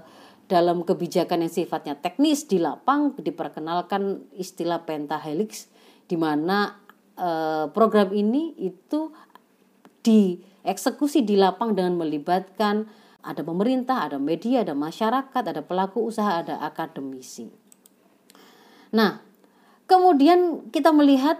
dalam 0.52 0.84
kebijakan 0.84 1.48
yang 1.48 1.54
sifatnya 1.54 1.96
teknis 1.96 2.44
di 2.44 2.60
lapang 2.60 3.16
diperkenalkan 3.16 4.28
istilah 4.36 4.84
pentahelix 4.84 5.72
di 6.12 6.20
mana 6.20 6.76
uh, 7.16 7.72
program 7.72 8.12
ini 8.12 8.60
itu 8.60 9.16
dieksekusi 10.04 11.24
di 11.24 11.40
lapang 11.40 11.72
dengan 11.72 11.96
melibatkan 11.96 12.84
ada 13.22 13.42
pemerintah, 13.46 14.10
ada 14.10 14.18
media, 14.18 14.66
ada 14.66 14.74
masyarakat, 14.74 15.44
ada 15.46 15.62
pelaku 15.62 16.10
usaha, 16.10 16.42
ada 16.42 16.58
akademisi. 16.66 17.48
Nah, 18.92 19.22
kemudian 19.86 20.68
kita 20.74 20.90
melihat 20.92 21.40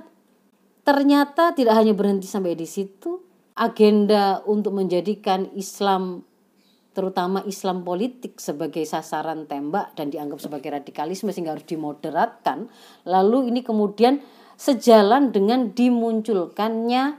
ternyata 0.86 1.52
tidak 1.58 1.76
hanya 1.76 1.92
berhenti 1.98 2.30
sampai 2.30 2.54
di 2.54 2.70
situ, 2.70 3.22
agenda 3.56 4.44
untuk 4.48 4.76
menjadikan 4.76 5.52
Islam 5.56 6.24
terutama 6.92 7.40
Islam 7.48 7.88
politik 7.88 8.36
sebagai 8.44 8.84
sasaran 8.84 9.48
tembak 9.48 9.96
dan 9.96 10.12
dianggap 10.12 10.44
sebagai 10.44 10.76
radikalisme 10.76 11.32
sehingga 11.32 11.56
harus 11.56 11.64
dimoderatkan. 11.64 12.68
Lalu 13.08 13.48
ini 13.48 13.64
kemudian 13.64 14.20
sejalan 14.60 15.32
dengan 15.32 15.72
dimunculkannya 15.72 17.16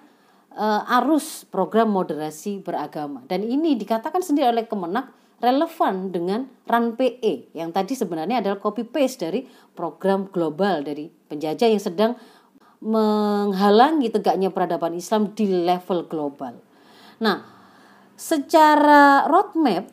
uh, 0.53 0.97
arus 1.01 1.49
program 1.49 1.89
moderasi 1.89 2.61
beragama. 2.61 3.25
Dan 3.25 3.49
ini 3.49 3.75
dikatakan 3.81 4.21
sendiri 4.21 4.53
oleh 4.53 4.69
Kemenak 4.69 5.09
relevan 5.43 6.15
dengan 6.15 6.47
RAN 6.69 6.95
PE 6.95 7.51
yang 7.57 7.75
tadi 7.75 7.99
sebenarnya 7.99 8.45
adalah 8.45 8.63
copy 8.63 8.87
paste 8.87 9.27
dari 9.27 9.43
program 9.75 10.31
global 10.31 10.87
dari 10.87 11.11
penjajah 11.11 11.67
yang 11.67 11.83
sedang 11.83 12.13
menghalangi 12.83 14.11
tegaknya 14.11 14.51
peradaban 14.51 14.99
Islam 14.99 15.31
di 15.39 15.47
level 15.47 16.11
global. 16.11 16.59
Nah, 17.23 17.47
secara 18.19 19.31
roadmap 19.31 19.87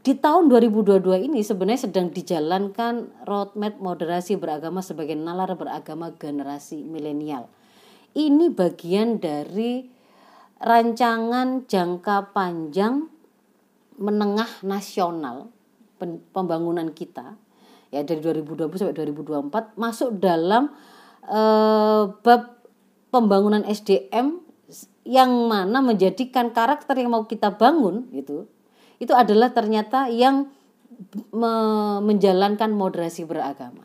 di 0.00 0.16
tahun 0.16 0.48
2022 0.48 1.28
ini 1.28 1.44
sebenarnya 1.44 1.90
sedang 1.90 2.08
dijalankan 2.08 3.26
roadmap 3.28 3.76
moderasi 3.76 4.40
beragama 4.40 4.80
sebagai 4.80 5.18
nalar 5.18 5.52
beragama 5.52 6.16
generasi 6.16 6.80
milenial. 6.80 7.52
Ini 8.16 8.48
bagian 8.56 9.20
dari 9.20 9.84
rancangan 10.64 11.68
jangka 11.68 12.32
panjang 12.32 13.04
menengah 14.00 14.64
nasional 14.64 15.52
pembangunan 16.32 16.88
kita 16.92 17.36
ya 17.92 18.00
dari 18.04 18.20
2020 18.20 18.72
sampai 18.76 18.96
2024 18.96 19.76
masuk 19.76 20.16
dalam 20.16 20.72
uh, 21.26 22.16
bab 22.22 22.62
pembangunan 23.10 23.62
SDM 23.66 24.42
yang 25.06 25.30
mana 25.46 25.78
menjadikan 25.78 26.50
karakter 26.50 26.98
yang 26.98 27.14
mau 27.14 27.24
kita 27.30 27.54
bangun 27.54 28.10
gitu 28.10 28.50
itu 28.98 29.12
adalah 29.14 29.54
ternyata 29.54 30.10
yang 30.10 30.50
me 31.30 31.54
menjalankan 32.00 32.72
moderasi 32.72 33.28
beragama. 33.28 33.84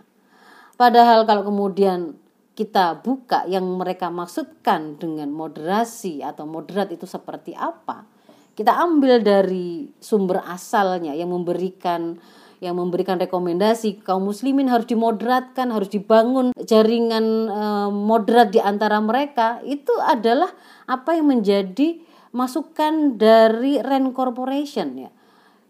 Padahal 0.80 1.27
kalau 1.27 1.43
kemudian 1.45 2.15
kita 2.56 3.04
buka 3.04 3.45
yang 3.45 3.67
mereka 3.77 4.08
maksudkan 4.08 4.95
dengan 4.97 5.30
moderasi 5.30 6.23
atau 6.23 6.47
moderat 6.47 6.89
itu 6.89 7.04
seperti 7.04 7.56
apa 7.56 8.08
kita 8.51 8.75
ambil 8.77 9.23
dari 9.23 9.88
sumber 10.04 10.43
asalnya 10.43 11.15
yang 11.15 11.32
memberikan 11.32 12.19
yang 12.62 12.78
memberikan 12.78 13.17
rekomendasi 13.17 14.06
kaum 14.06 14.30
muslimin 14.30 14.69
harus 14.69 14.86
dimoderatkan 14.86 15.74
harus 15.74 15.89
dibangun 15.89 16.54
jaringan 16.62 17.50
e, 17.50 17.63
moderat 17.89 18.54
di 18.54 18.62
antara 18.62 19.02
mereka. 19.02 19.58
Itu 19.65 19.97
adalah 19.97 20.54
apa 20.86 21.17
yang 21.17 21.34
menjadi 21.34 21.97
masukan 22.30 23.17
dari 23.17 23.82
Rand 23.82 24.13
Corporation 24.13 24.93
ya. 24.93 25.10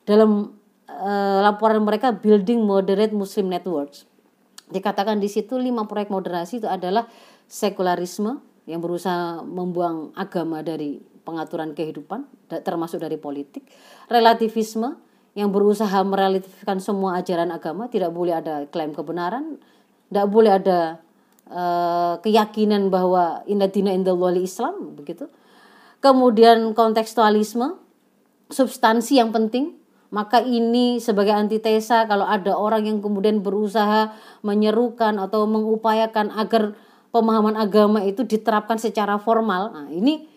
Dalam 0.04 0.52
e, 0.84 1.12
laporan 1.40 1.80
mereka 1.80 2.12
building 2.12 2.68
moderate 2.68 3.16
muslim 3.16 3.48
networks. 3.48 4.04
Dikatakan 4.68 5.24
di 5.24 5.32
situ 5.32 5.56
lima 5.56 5.88
proyek 5.88 6.12
moderasi 6.12 6.60
itu 6.60 6.68
adalah 6.68 7.08
sekularisme 7.48 8.44
yang 8.68 8.84
berusaha 8.84 9.40
membuang 9.48 10.12
agama 10.20 10.60
dari 10.60 11.00
pengaturan 11.24 11.72
kehidupan 11.72 12.28
termasuk 12.68 13.00
dari 13.00 13.16
politik, 13.16 13.64
relativisme 14.12 15.00
yang 15.32 15.50
berusaha 15.52 15.96
merelatifkan 16.04 16.84
semua 16.84 17.20
ajaran 17.24 17.52
agama, 17.56 17.88
tidak 17.88 18.12
boleh 18.12 18.36
ada 18.36 18.68
klaim 18.68 18.92
kebenaran, 18.92 19.56
tidak 20.12 20.28
boleh 20.28 20.52
ada 20.60 21.00
uh, 21.48 22.20
keyakinan 22.20 22.92
bahwa 22.92 23.40
inna 23.48 23.72
dina 23.72 23.96
indal 23.96 24.20
wali 24.20 24.44
Islam 24.44 25.00
begitu. 25.00 25.32
Kemudian 26.04 26.76
kontekstualisme, 26.76 27.80
substansi 28.52 29.24
yang 29.24 29.32
penting, 29.32 29.80
maka 30.12 30.44
ini 30.44 31.00
sebagai 31.00 31.32
antitesa 31.32 32.04
kalau 32.12 32.28
ada 32.28 32.52
orang 32.60 32.84
yang 32.84 33.00
kemudian 33.00 33.40
berusaha 33.40 34.12
menyerukan 34.44 35.16
atau 35.16 35.48
mengupayakan 35.48 36.36
agar 36.36 36.76
pemahaman 37.16 37.56
agama 37.56 38.04
itu 38.04 38.28
diterapkan 38.28 38.76
secara 38.76 39.16
formal. 39.16 39.72
Nah, 39.72 39.88
ini 39.88 40.28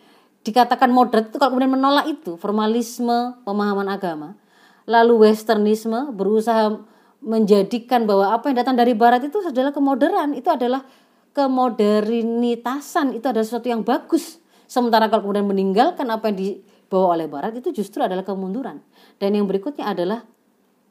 dikatakan 0.46 0.92
moderat 0.94 1.35
itu 1.35 1.42
kalau 1.42 1.59
kemudian 1.59 1.74
menolak 1.74 2.07
itu 2.07 2.38
formalisme 2.38 3.35
pemahaman 3.42 3.90
agama. 3.90 4.38
Lalu 4.84 5.28
westernisme 5.28 6.12
berusaha 6.12 6.76
menjadikan 7.24 8.04
bahwa 8.04 8.36
apa 8.36 8.52
yang 8.52 8.60
datang 8.60 8.76
dari 8.76 8.92
barat 8.92 9.24
itu 9.24 9.40
adalah 9.40 9.72
kemoderan, 9.72 10.36
itu 10.36 10.48
adalah 10.52 10.84
kemodernitasan, 11.32 13.16
itu 13.16 13.24
adalah 13.24 13.44
sesuatu 13.44 13.68
yang 13.72 13.80
bagus. 13.80 14.38
Sementara 14.68 15.08
kalau 15.08 15.24
kemudian 15.24 15.48
meninggalkan 15.48 16.04
apa 16.12 16.28
yang 16.30 16.36
dibawa 16.36 17.16
oleh 17.16 17.26
barat 17.26 17.56
itu 17.56 17.72
justru 17.72 18.04
adalah 18.04 18.22
kemunduran. 18.22 18.84
Dan 19.16 19.40
yang 19.40 19.48
berikutnya 19.48 19.88
adalah 19.88 20.20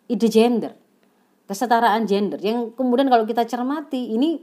ide 0.09 0.27
gender, 0.27 0.73
kesetaraan 1.45 2.09
gender. 2.09 2.41
Yang 2.41 2.73
kemudian 2.73 3.13
kalau 3.13 3.29
kita 3.29 3.45
cermati 3.45 4.17
ini 4.17 4.41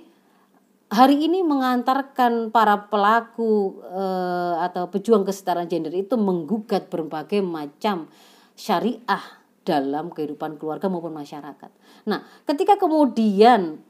hari 0.91 1.27
ini 1.27 1.43
mengantarkan 1.43 2.55
para 2.55 2.87
pelaku 2.87 3.83
eh, 3.83 4.55
atau 4.63 4.87
pejuang 4.91 5.27
kesetaraan 5.27 5.67
gender 5.67 5.95
itu 5.95 6.15
menggugat 6.15 6.87
berbagai 6.87 7.43
macam 7.43 8.07
syariah 8.55 9.40
dalam 9.65 10.09
kehidupan 10.11 10.57
keluarga 10.57 10.89
maupun 10.89 11.13
masyarakat. 11.13 11.71
Nah, 12.09 12.25
ketika 12.49 12.81
kemudian 12.81 13.81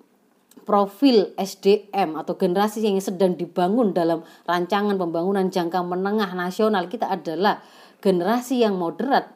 profil 0.67 1.35
SDM 1.35 2.15
atau 2.19 2.39
generasi 2.39 2.83
yang 2.85 2.99
sedang 3.03 3.35
dibangun 3.35 3.91
dalam 3.91 4.23
rancangan 4.47 4.95
pembangunan 4.99 5.51
jangka 5.51 5.83
menengah 5.83 6.31
nasional 6.35 6.87
kita 6.87 7.11
adalah 7.11 7.63
generasi 7.99 8.63
yang 8.63 8.79
moderat 8.79 9.35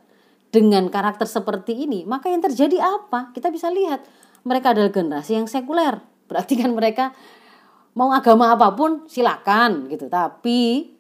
dengan 0.55 0.87
karakter 0.87 1.27
seperti 1.27 1.87
ini, 1.87 2.07
maka 2.07 2.31
yang 2.31 2.39
terjadi 2.39 2.79
apa? 2.79 3.35
Kita 3.35 3.51
bisa 3.51 3.67
lihat 3.75 4.07
mereka 4.47 4.71
adalah 4.71 4.95
generasi 4.95 5.35
yang 5.35 5.51
sekuler. 5.51 5.99
Berarti 6.31 6.55
kan 6.55 6.71
mereka 6.71 7.11
mau 7.99 8.15
agama 8.15 8.55
apa 8.55 8.71
pun 8.79 9.11
silakan 9.11 9.91
gitu. 9.91 10.07
Tapi 10.07 10.94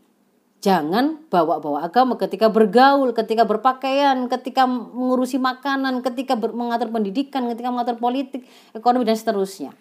jangan 0.65 1.21
bawa-bawa 1.29 1.85
agama 1.85 2.17
ketika 2.17 2.49
bergaul, 2.49 3.13
ketika 3.13 3.45
berpakaian, 3.45 4.33
ketika 4.33 4.65
mengurusi 4.65 5.37
makanan, 5.37 6.01
ketika 6.01 6.41
mengatur 6.41 6.89
pendidikan, 6.89 7.45
ketika 7.53 7.69
mengatur 7.69 8.01
politik, 8.01 8.49
ekonomi 8.73 9.05
dan 9.05 9.13
seterusnya. 9.21 9.77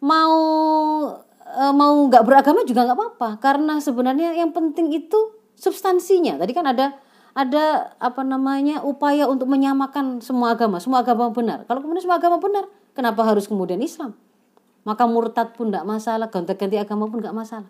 Mau 0.00 0.32
e, 1.44 1.64
mau 1.76 1.92
nggak 2.08 2.24
beragama 2.24 2.64
juga 2.64 2.88
nggak 2.88 2.96
apa-apa 2.96 3.28
karena 3.36 3.76
sebenarnya 3.84 4.32
yang 4.32 4.48
penting 4.56 4.96
itu 4.96 5.36
substansinya. 5.60 6.40
Tadi 6.40 6.56
kan 6.56 6.64
ada 6.64 6.96
ada 7.36 7.92
apa 8.00 8.24
namanya 8.24 8.80
upaya 8.80 9.28
untuk 9.28 9.52
menyamakan 9.52 10.24
semua 10.24 10.56
agama, 10.56 10.80
semua 10.80 11.04
agama 11.04 11.28
benar. 11.28 11.68
Kalau 11.68 11.84
kemudian 11.84 12.00
semua 12.00 12.16
agama 12.16 12.40
benar, 12.40 12.64
kenapa 12.96 13.28
harus 13.28 13.44
kemudian 13.44 13.76
Islam? 13.84 14.16
Maka 14.88 15.04
murtad 15.04 15.52
pun 15.52 15.68
tidak 15.68 15.84
masalah, 15.84 16.32
ganti-ganti 16.32 16.80
agama 16.80 17.12
pun 17.12 17.20
nggak 17.20 17.36
masalah. 17.36 17.68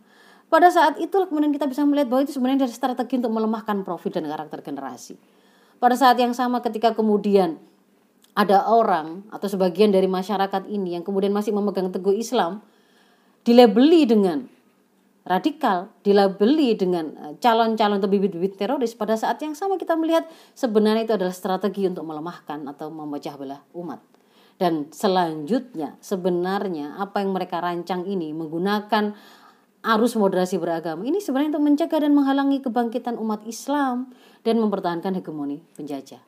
Pada 0.48 0.72
saat 0.72 0.96
itu 0.96 1.12
kemudian 1.12 1.52
kita 1.52 1.68
bisa 1.68 1.84
melihat 1.84 2.08
bahwa 2.08 2.24
itu 2.24 2.32
sebenarnya 2.32 2.64
dari 2.64 2.72
strategi 2.72 3.20
untuk 3.20 3.32
melemahkan 3.36 3.84
profil 3.84 4.16
dan 4.16 4.24
karakter 4.24 4.64
generasi. 4.64 5.20
Pada 5.76 5.94
saat 5.94 6.16
yang 6.16 6.32
sama 6.32 6.64
ketika 6.64 6.96
kemudian 6.96 7.60
ada 8.32 8.64
orang 8.64 9.28
atau 9.28 9.44
sebagian 9.44 9.92
dari 9.92 10.08
masyarakat 10.08 10.66
ini 10.72 10.96
yang 10.96 11.04
kemudian 11.04 11.30
masih 11.36 11.52
memegang 11.52 11.92
teguh 11.92 12.16
Islam 12.16 12.64
dilabeli 13.44 14.08
dengan 14.08 14.48
radikal 15.28 15.92
dilabeli 16.00 16.72
dengan 16.72 17.12
eh, 17.12 17.34
calon-calon 17.36 18.00
atau 18.00 18.08
bibit-bibit 18.08 18.56
teroris 18.56 18.96
pada 18.96 19.12
saat 19.20 19.36
yang 19.44 19.52
sama 19.52 19.76
kita 19.76 19.92
melihat 20.00 20.24
sebenarnya 20.56 21.04
itu 21.04 21.14
adalah 21.20 21.36
strategi 21.36 21.84
untuk 21.84 22.08
melemahkan 22.08 22.64
atau 22.64 22.88
memecah 22.88 23.36
belah 23.36 23.60
umat. 23.76 24.00
Dan 24.58 24.90
selanjutnya 24.90 25.94
sebenarnya 26.02 26.98
apa 26.98 27.22
yang 27.22 27.30
mereka 27.30 27.62
rancang 27.62 28.02
ini 28.10 28.34
menggunakan 28.34 29.14
arus 29.96 30.18
moderasi 30.18 30.60
beragama 30.60 31.06
ini 31.08 31.22
sebenarnya 31.22 31.56
untuk 31.56 31.64
mencegah 31.64 32.00
dan 32.04 32.12
menghalangi 32.12 32.60
kebangkitan 32.60 33.16
umat 33.16 33.44
Islam 33.48 34.12
dan 34.44 34.60
mempertahankan 34.60 35.16
hegemoni 35.16 35.64
penjajah. 35.78 36.20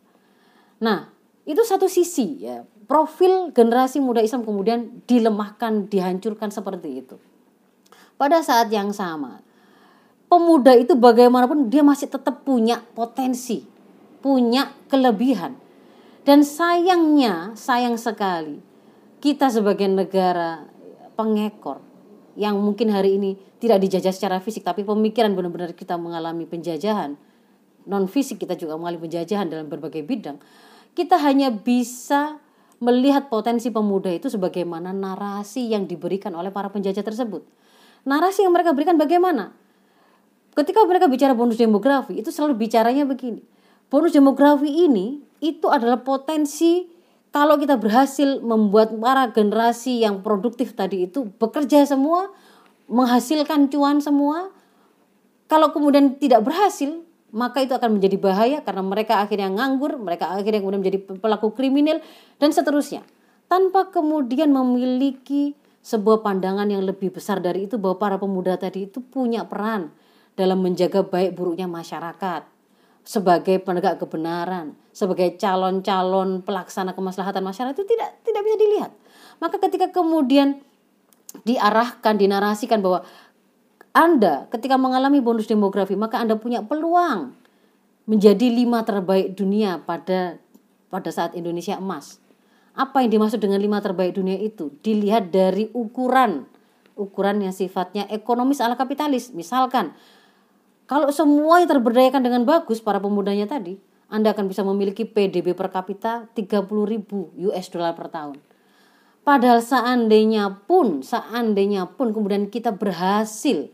Nah, 0.81 1.13
itu 1.45 1.61
satu 1.61 1.85
sisi 1.85 2.41
ya. 2.41 2.65
Profil 2.89 3.55
generasi 3.55 4.03
muda 4.03 4.19
Islam 4.19 4.43
kemudian 4.43 5.05
dilemahkan, 5.07 5.87
dihancurkan 5.87 6.51
seperti 6.51 7.05
itu 7.05 7.17
pada 8.21 8.45
saat 8.45 8.69
yang 8.69 8.93
sama 8.93 9.41
pemuda 10.29 10.77
itu 10.77 10.93
bagaimanapun 10.93 11.73
dia 11.73 11.81
masih 11.81 12.13
tetap 12.13 12.45
punya 12.45 12.85
potensi, 12.93 13.65
punya 14.21 14.71
kelebihan. 14.93 15.57
Dan 16.21 16.45
sayangnya, 16.45 17.57
sayang 17.57 17.97
sekali 17.97 18.61
kita 19.25 19.49
sebagai 19.49 19.89
negara 19.89 20.69
pengekor 21.17 21.81
yang 22.41 22.57
mungkin 22.57 22.89
hari 22.89 23.21
ini 23.21 23.37
tidak 23.61 23.85
dijajah 23.85 24.17
secara 24.17 24.41
fisik 24.41 24.65
tapi 24.65 24.81
pemikiran 24.81 25.37
benar-benar 25.37 25.77
kita 25.77 26.01
mengalami 26.01 26.49
penjajahan. 26.49 27.21
Non 27.85 28.09
fisik 28.09 28.41
kita 28.41 28.57
juga 28.57 28.81
mengalami 28.81 29.05
penjajahan 29.05 29.53
dalam 29.53 29.69
berbagai 29.69 30.01
bidang. 30.01 30.41
Kita 30.97 31.21
hanya 31.21 31.53
bisa 31.53 32.41
melihat 32.81 33.29
potensi 33.29 33.69
pemuda 33.69 34.09
itu 34.09 34.33
sebagaimana 34.33 34.97
narasi 34.97 35.69
yang 35.69 35.85
diberikan 35.85 36.33
oleh 36.33 36.49
para 36.49 36.73
penjajah 36.73 37.05
tersebut 37.05 37.45
narasi 38.05 38.47
yang 38.47 38.53
mereka 38.55 38.73
berikan 38.73 38.97
bagaimana? 38.97 39.53
Ketika 40.57 40.83
mereka 40.85 41.07
bicara 41.07 41.33
bonus 41.37 41.61
demografi, 41.61 42.19
itu 42.19 42.35
selalu 42.35 42.67
bicaranya 42.67 43.07
begini. 43.07 43.45
Bonus 43.91 44.15
demografi 44.15 44.67
ini 44.67 45.23
itu 45.43 45.67
adalah 45.71 46.03
potensi 46.03 46.87
kalau 47.31 47.63
kita 47.63 47.79
berhasil 47.79 48.43
membuat 48.43 48.91
para 48.99 49.31
generasi 49.31 50.03
yang 50.03 50.19
produktif 50.23 50.75
tadi 50.75 51.07
itu 51.07 51.31
bekerja 51.39 51.87
semua, 51.87 52.35
menghasilkan 52.91 53.71
cuan 53.71 54.03
semua. 54.03 54.51
Kalau 55.47 55.71
kemudian 55.71 56.19
tidak 56.19 56.47
berhasil, 56.47 57.03
maka 57.31 57.63
itu 57.63 57.75
akan 57.75 57.99
menjadi 57.99 58.19
bahaya 58.19 58.59
karena 58.67 58.83
mereka 58.83 59.23
akhirnya 59.23 59.51
nganggur, 59.51 59.99
mereka 59.99 60.35
akhirnya 60.35 60.59
kemudian 60.59 60.83
menjadi 60.83 60.99
pelaku 61.23 61.55
kriminal 61.55 62.03
dan 62.43 62.51
seterusnya. 62.51 63.07
Tanpa 63.47 63.91
kemudian 63.91 64.51
memiliki 64.51 65.55
sebuah 65.83 66.23
pandangan 66.27 66.67
yang 66.67 66.83
lebih 66.83 67.15
besar 67.15 67.39
dari 67.39 67.67
itu 67.67 67.79
bahwa 67.79 67.99
para 67.99 68.17
pemuda 68.19 68.59
tadi 68.59 68.91
itu 68.91 69.03
punya 69.03 69.47
peran 69.47 69.91
dalam 70.35 70.63
menjaga 70.63 71.03
baik 71.03 71.35
buruknya 71.35 71.67
masyarakat 71.67 72.60
sebagai 73.03 73.59
penegak 73.61 73.99
kebenaran, 73.99 74.77
sebagai 74.93 75.35
calon-calon 75.41 76.45
pelaksana 76.45 76.93
kemaslahatan 76.93 77.43
masyarakat 77.43 77.75
itu 77.75 77.87
tidak 77.89 78.21
tidak 78.23 78.43
bisa 78.45 78.57
dilihat. 78.61 78.93
Maka 79.41 79.57
ketika 79.59 79.89
kemudian 79.91 80.61
diarahkan, 81.43 82.21
dinarasikan 82.21 82.85
bahwa 82.85 83.03
Anda 83.91 84.47
ketika 84.53 84.77
mengalami 84.79 85.19
bonus 85.19 85.51
demografi, 85.51 85.97
maka 85.99 86.21
Anda 86.21 86.37
punya 86.39 86.63
peluang 86.63 87.35
menjadi 88.07 88.47
lima 88.51 88.85
terbaik 88.87 89.35
dunia 89.35 89.83
pada 89.83 90.39
pada 90.91 91.11
saat 91.11 91.35
Indonesia 91.35 91.79
emas. 91.79 92.19
Apa 92.75 93.03
yang 93.03 93.11
dimaksud 93.19 93.43
dengan 93.43 93.59
lima 93.59 93.83
terbaik 93.83 94.15
dunia 94.15 94.39
itu? 94.39 94.71
Dilihat 94.83 95.35
dari 95.35 95.69
ukuran 95.75 96.47
ukuran 97.01 97.41
yang 97.41 97.57
sifatnya 97.57 98.05
ekonomis 98.13 98.61
ala 98.61 98.77
kapitalis. 98.77 99.33
Misalkan 99.33 99.97
kalau 100.91 101.15
semua 101.15 101.63
yang 101.63 101.71
terberdayakan 101.71 102.19
dengan 102.27 102.43
bagus 102.43 102.83
para 102.83 102.99
pemudanya 102.99 103.47
tadi 103.47 103.79
anda 104.11 104.35
akan 104.35 104.51
bisa 104.51 104.67
memiliki 104.67 105.07
PDB 105.07 105.55
per 105.55 105.71
kapita 105.71 106.27
30 106.35 106.67
ribu 106.67 107.31
US 107.47 107.71
dollar 107.71 107.95
per 107.95 108.11
tahun. 108.11 108.43
Padahal 109.23 109.63
seandainya 109.63 110.67
pun 110.67 111.07
seandainya 111.07 111.87
pun 111.95 112.11
kemudian 112.11 112.51
kita 112.51 112.75
berhasil 112.75 113.71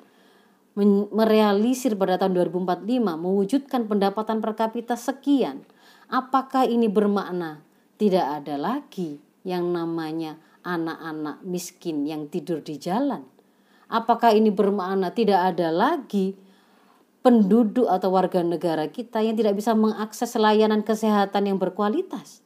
merealisir 1.08 1.96
pada 1.96 2.20
tahun 2.20 2.36
2045 2.52 2.84
mewujudkan 3.00 3.88
pendapatan 3.88 4.44
per 4.44 4.52
kapita 4.52 4.92
sekian 4.92 5.64
apakah 6.12 6.68
ini 6.68 6.86
bermakna? 6.86 7.64
Tidak 7.96 8.44
ada 8.44 8.60
lagi 8.60 9.16
yang 9.40 9.72
namanya 9.72 10.36
anak-anak 10.68 11.40
miskin 11.48 12.04
yang 12.04 12.28
tidur 12.28 12.60
di 12.60 12.76
jalan. 12.76 13.24
Apakah 13.88 14.36
ini 14.36 14.52
bermakna? 14.52 15.16
Tidak 15.16 15.40
ada 15.56 15.72
lagi 15.72 16.36
penduduk 17.26 17.90
atau 17.90 18.14
warga 18.14 18.38
negara 18.46 18.86
kita 18.86 19.18
yang 19.18 19.34
tidak 19.34 19.58
bisa 19.58 19.74
mengakses 19.74 20.30
layanan 20.38 20.86
kesehatan 20.86 21.50
yang 21.50 21.58
berkualitas? 21.58 22.38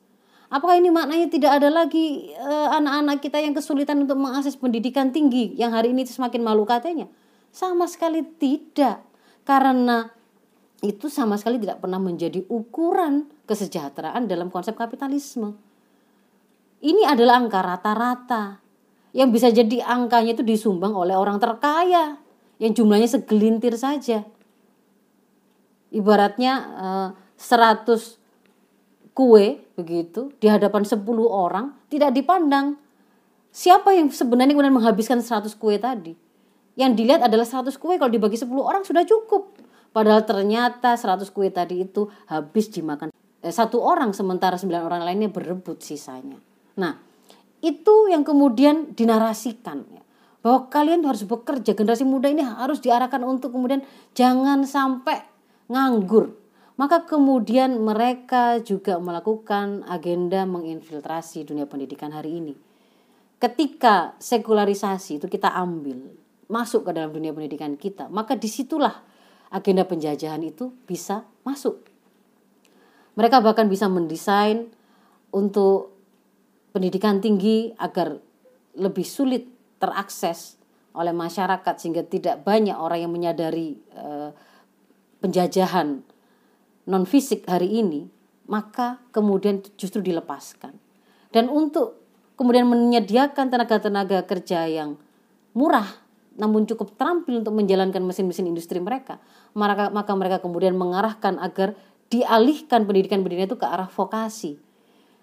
Apakah 0.49 0.81
ini 0.81 0.88
maknanya 0.88 1.29
tidak 1.29 1.61
ada 1.61 1.69
lagi 1.69 2.33
eh, 2.33 2.69
anak-anak 2.81 3.21
uh, 3.21 3.23
kita 3.23 3.38
yang 3.45 3.53
kesulitan 3.53 4.01
untuk 4.09 4.16
mengakses 4.16 4.57
pendidikan 4.57 5.12
tinggi 5.12 5.53
yang 5.61 5.77
hari 5.77 5.93
ini 5.93 6.09
semakin 6.09 6.40
malu 6.40 6.64
katanya? 6.64 7.12
Sama 7.53 7.85
sekali 7.85 8.25
tidak. 8.25 9.05
Karena 9.45 10.09
itu 10.81 11.12
sama 11.12 11.37
sekali 11.37 11.61
tidak 11.61 11.85
pernah 11.85 12.01
menjadi 12.01 12.40
ukuran 12.49 13.29
kesejahteraan 13.45 14.25
dalam 14.25 14.49
konsep 14.49 14.73
kapitalisme. 14.73 15.61
Ini 16.81 17.05
adalah 17.05 17.37
angka 17.37 17.61
rata-rata 17.61 18.64
yang 19.12 19.29
bisa 19.29 19.53
jadi 19.53 19.85
angkanya 19.85 20.40
itu 20.40 20.45
disumbang 20.47 20.97
oleh 20.97 21.12
orang 21.12 21.37
terkaya 21.37 22.16
yang 22.57 22.73
jumlahnya 22.73 23.21
segelintir 23.21 23.77
saja. 23.77 24.25
Ibaratnya 25.90 26.53
eh, 26.79 27.09
100 27.38 28.20
kue 29.16 29.61
begitu 29.74 30.31
di 30.38 30.46
hadapan 30.46 30.87
10 30.87 31.03
orang 31.26 31.76
tidak 31.90 32.14
dipandang. 32.14 32.79
Siapa 33.50 33.90
yang 33.92 34.09
sebenarnya 34.14 34.55
kemudian 34.55 34.76
menghabiskan 34.76 35.18
100 35.18 35.50
kue 35.59 35.74
tadi. 35.76 36.14
Yang 36.79 37.03
dilihat 37.03 37.26
adalah 37.26 37.44
100 37.44 37.74
kue 37.76 37.98
kalau 37.98 38.09
dibagi 38.09 38.38
10 38.38 38.46
orang 38.62 38.87
sudah 38.87 39.03
cukup. 39.03 39.59
Padahal 39.90 40.22
ternyata 40.22 40.94
100 40.94 41.26
kue 41.35 41.50
tadi 41.50 41.83
itu 41.83 42.07
habis 42.31 42.70
dimakan. 42.70 43.11
Eh, 43.40 43.50
satu 43.50 43.83
orang 43.83 44.14
sementara 44.14 44.55
sembilan 44.55 44.83
orang 44.87 45.03
lainnya 45.03 45.33
berebut 45.33 45.83
sisanya. 45.83 46.38
Nah, 46.79 46.94
itu 47.61 48.09
yang 48.09 48.22
kemudian 48.22 48.94
dinarasikan 48.94 49.85
ya, 49.90 50.03
bahwa 50.44 50.70
kalian 50.70 51.05
harus 51.05 51.26
bekerja. 51.26 51.72
Generasi 51.72 52.05
muda 52.07 52.29
ini 52.31 52.44
harus 52.44 52.79
diarahkan 52.79 53.20
untuk 53.24 53.53
kemudian 53.53 53.83
jangan 54.12 54.62
sampai 54.64 55.30
nganggur. 55.70 56.35
Maka 56.74 57.04
kemudian 57.06 57.78
mereka 57.78 58.59
juga 58.64 58.96
melakukan 58.98 59.85
agenda 59.87 60.48
menginfiltrasi 60.48 61.46
dunia 61.46 61.68
pendidikan 61.68 62.11
hari 62.11 62.40
ini. 62.40 62.54
Ketika 63.40 64.16
sekularisasi 64.18 65.20
itu 65.20 65.26
kita 65.28 65.52
ambil 65.52 66.12
masuk 66.50 66.88
ke 66.88 66.90
dalam 66.96 67.14
dunia 67.14 67.30
pendidikan 67.37 67.76
kita, 67.76 68.09
maka 68.09 68.35
di 68.35 68.48
situlah 68.48 69.00
agenda 69.52 69.85
penjajahan 69.85 70.40
itu 70.40 70.72
bisa 70.88 71.28
masuk. 71.44 71.85
Mereka 73.14 73.44
bahkan 73.44 73.68
bisa 73.68 73.87
mendesain 73.87 74.72
untuk 75.30 75.92
pendidikan 76.72 77.20
tinggi 77.20 77.76
agar 77.76 78.16
lebih 78.78 79.04
sulit 79.04 79.46
terakses 79.76 80.56
oleh 80.96 81.12
masyarakat 81.12 81.74
sehingga 81.76 82.02
tidak 82.09 82.42
banyak 82.42 82.74
orang 82.74 83.04
yang 83.04 83.12
menyadari 83.12 83.78
eh, 83.94 84.30
penjajahan 85.20 86.02
non 86.88 87.04
fisik 87.06 87.46
hari 87.46 87.80
ini, 87.80 88.11
maka 88.50 88.98
kemudian 89.14 89.62
justru 89.78 90.02
dilepaskan. 90.02 90.74
Dan 91.30 91.46
untuk 91.46 92.02
kemudian 92.35 92.66
menyediakan 92.66 93.52
tenaga-tenaga 93.52 94.26
kerja 94.26 94.66
yang 94.66 94.98
murah 95.54 95.87
namun 96.40 96.64
cukup 96.64 96.96
terampil 96.96 97.44
untuk 97.44 97.52
menjalankan 97.52 98.00
mesin-mesin 98.00 98.48
industri 98.48 98.80
mereka, 98.80 99.20
maka, 99.52 99.92
maka 99.92 100.12
mereka 100.16 100.40
kemudian 100.40 100.72
mengarahkan 100.72 101.37
agar 101.37 101.76
dialihkan 102.09 102.88
pendidikan-pendidikan 102.88 103.50
itu 103.52 103.59
ke 103.61 103.66
arah 103.68 103.87
vokasi. 103.92 104.56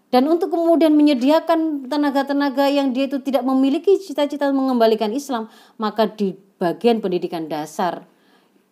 Dan 0.07 0.29
untuk 0.31 0.53
kemudian 0.55 0.95
menyediakan 0.95 1.91
tenaga-tenaga 1.91 2.71
yang 2.71 2.95
dia 2.95 3.11
itu 3.11 3.19
tidak 3.19 3.43
memiliki 3.43 3.99
cita-cita 3.99 4.47
mengembalikan 4.53 5.11
Islam, 5.11 5.51
maka 5.75 6.07
di 6.07 6.37
bagian 6.61 7.03
pendidikan 7.03 7.51
dasar 7.51 8.07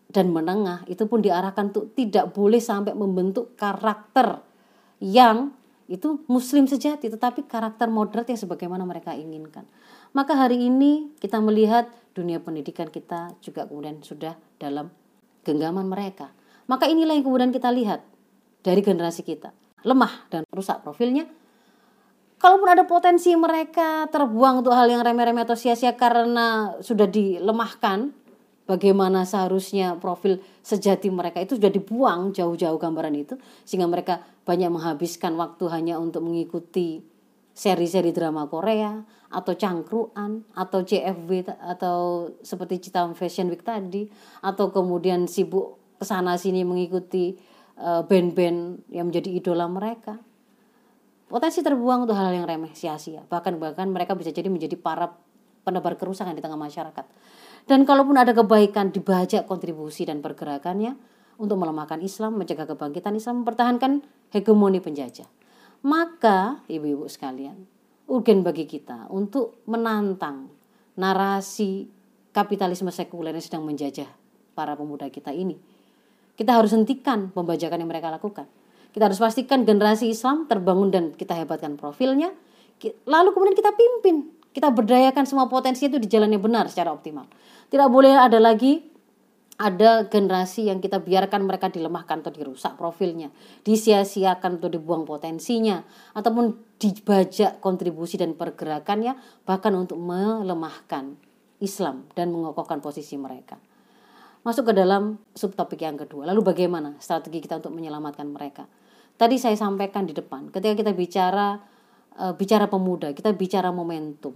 dan 0.10 0.32
menengah 0.32 0.86
itu 0.86 1.06
pun 1.10 1.20
diarahkan 1.20 1.74
untuk 1.74 1.92
tidak 1.98 2.32
boleh 2.32 2.62
sampai 2.62 2.94
membentuk 2.94 3.58
karakter 3.58 4.42
yang 5.02 5.52
itu 5.86 6.26
muslim 6.26 6.66
sejati 6.66 7.14
tetapi 7.14 7.46
karakter 7.46 7.90
moderat 7.90 8.30
yang 8.30 8.40
sebagaimana 8.40 8.86
mereka 8.86 9.14
inginkan. 9.14 9.66
Maka 10.16 10.34
hari 10.34 10.72
ini 10.72 11.14
kita 11.20 11.38
melihat 11.44 11.92
dunia 12.16 12.40
pendidikan 12.40 12.88
kita 12.88 13.36
juga 13.44 13.68
kemudian 13.68 14.02
sudah 14.02 14.34
dalam 14.58 14.90
genggaman 15.46 15.86
mereka. 15.86 16.32
Maka 16.66 16.90
inilah 16.90 17.14
yang 17.14 17.26
kemudian 17.28 17.52
kita 17.54 17.70
lihat 17.70 18.02
dari 18.66 18.82
generasi 18.82 19.22
kita. 19.22 19.54
Lemah 19.86 20.32
dan 20.34 20.42
rusak 20.50 20.82
profilnya. 20.82 21.30
Kalaupun 22.42 22.68
ada 22.68 22.84
potensi 22.90 23.32
mereka 23.38 24.10
terbuang 24.10 24.66
untuk 24.66 24.74
hal 24.74 24.90
yang 24.90 25.06
remeh-remeh 25.06 25.46
atau 25.46 25.54
sia-sia 25.54 25.94
karena 25.94 26.74
sudah 26.82 27.06
dilemahkan, 27.06 28.12
bagaimana 28.66 29.24
seharusnya 29.24 29.98
profil 30.02 30.42
sejati 30.66 31.10
mereka 31.14 31.42
itu 31.42 31.58
sudah 31.58 31.70
dibuang 31.70 32.34
jauh-jauh 32.34 32.78
gambaran 32.82 33.14
itu 33.14 33.38
sehingga 33.64 33.86
mereka 33.86 34.26
banyak 34.46 34.70
menghabiskan 34.74 35.38
waktu 35.38 35.70
hanya 35.70 36.02
untuk 36.02 36.26
mengikuti 36.26 37.06
seri-seri 37.56 38.12
drama 38.12 38.50
Korea 38.52 39.00
atau 39.32 39.54
cangkruan 39.56 40.44
atau 40.52 40.84
CFW 40.84 41.48
atau 41.62 42.30
seperti 42.44 42.90
Cita 42.90 43.08
Fashion 43.16 43.48
Week 43.48 43.64
tadi 43.64 44.12
atau 44.44 44.74
kemudian 44.76 45.30
sibuk 45.30 45.80
ke 45.96 46.04
sana 46.04 46.36
sini 46.36 46.68
mengikuti 46.68 47.40
uh, 47.80 48.04
band-band 48.04 48.92
yang 48.92 49.08
menjadi 49.08 49.30
idola 49.32 49.72
mereka. 49.72 50.20
Potensi 51.26 51.64
terbuang 51.64 52.06
untuk 52.06 52.14
hal-hal 52.14 52.44
yang 52.44 52.48
remeh 52.48 52.76
sia-sia. 52.78 53.26
Bahkan 53.26 53.58
bahkan 53.58 53.90
mereka 53.90 54.14
bisa 54.14 54.30
jadi 54.30 54.46
menjadi 54.52 54.78
para 54.78 55.10
penebar 55.66 55.98
kerusakan 55.98 56.38
di 56.38 56.44
tengah 56.46 56.60
masyarakat 56.60 57.06
dan 57.66 57.82
kalaupun 57.86 58.14
ada 58.18 58.34
kebaikan 58.34 58.94
dibajak 58.94 59.50
kontribusi 59.50 60.06
dan 60.06 60.22
pergerakannya 60.22 60.94
untuk 61.42 61.58
melemahkan 61.58 61.98
Islam, 62.00 62.38
mencegah 62.38 62.70
kebangkitan 62.70 63.18
Islam, 63.18 63.42
mempertahankan 63.42 64.06
hegemoni 64.32 64.80
penjajah. 64.80 65.28
Maka, 65.86 66.62
ibu-ibu 66.70 67.10
sekalian, 67.10 67.66
urgen 68.06 68.46
bagi 68.46 68.70
kita 68.70 69.10
untuk 69.10 69.66
menantang 69.66 70.50
narasi 70.96 71.90
kapitalisme 72.32 72.94
sekuler 72.94 73.34
yang 73.34 73.44
sedang 73.44 73.64
menjajah 73.66 74.08
para 74.54 74.78
pemuda 74.78 75.10
kita 75.10 75.34
ini. 75.34 75.58
Kita 76.36 76.56
harus 76.56 76.72
hentikan 76.76 77.32
pembajakan 77.32 77.82
yang 77.82 77.90
mereka 77.90 78.12
lakukan. 78.12 78.48
Kita 78.92 79.12
harus 79.12 79.20
pastikan 79.20 79.68
generasi 79.68 80.08
Islam 80.08 80.48
terbangun 80.48 80.92
dan 80.92 81.04
kita 81.12 81.36
hebatkan 81.36 81.76
profilnya. 81.76 82.32
Lalu 83.08 83.30
kemudian 83.32 83.56
kita 83.56 83.72
pimpin, 83.76 84.32
kita 84.56 84.72
berdayakan 84.72 85.28
semua 85.28 85.52
potensi 85.52 85.88
itu 85.88 86.00
di 86.00 86.08
jalan 86.08 86.32
benar 86.40 86.72
secara 86.72 86.96
optimal. 86.96 87.28
Tidak 87.70 87.90
boleh 87.90 88.14
ada 88.14 88.38
lagi 88.38 88.96
ada 89.56 90.04
generasi 90.12 90.68
yang 90.68 90.84
kita 90.84 91.00
biarkan 91.00 91.48
mereka 91.48 91.72
dilemahkan 91.72 92.20
atau 92.20 92.34
dirusak 92.36 92.76
profilnya, 92.76 93.32
disia-siakan 93.64 94.60
atau 94.60 94.68
dibuang 94.68 95.08
potensinya, 95.08 95.80
ataupun 96.12 96.76
dibajak 96.76 97.64
kontribusi 97.64 98.20
dan 98.20 98.36
pergerakannya, 98.36 99.16
bahkan 99.48 99.72
untuk 99.80 99.96
melemahkan 99.96 101.16
Islam 101.64 102.04
dan 102.20 102.36
mengokohkan 102.36 102.84
posisi 102.84 103.16
mereka. 103.16 103.56
Masuk 104.44 104.70
ke 104.70 104.74
dalam 104.76 105.24
subtopik 105.32 105.88
yang 105.88 105.96
kedua. 105.96 106.28
Lalu 106.28 106.52
bagaimana 106.52 107.00
strategi 107.00 107.40
kita 107.40 107.64
untuk 107.64 107.72
menyelamatkan 107.74 108.28
mereka? 108.28 108.68
Tadi 109.16 109.40
saya 109.40 109.56
sampaikan 109.56 110.04
di 110.04 110.12
depan, 110.12 110.52
ketika 110.52 110.76
kita 110.84 110.92
bicara 110.92 111.64
uh, 112.20 112.36
bicara 112.36 112.68
pemuda, 112.68 113.16
kita 113.16 113.32
bicara 113.32 113.72
momentum. 113.72 114.36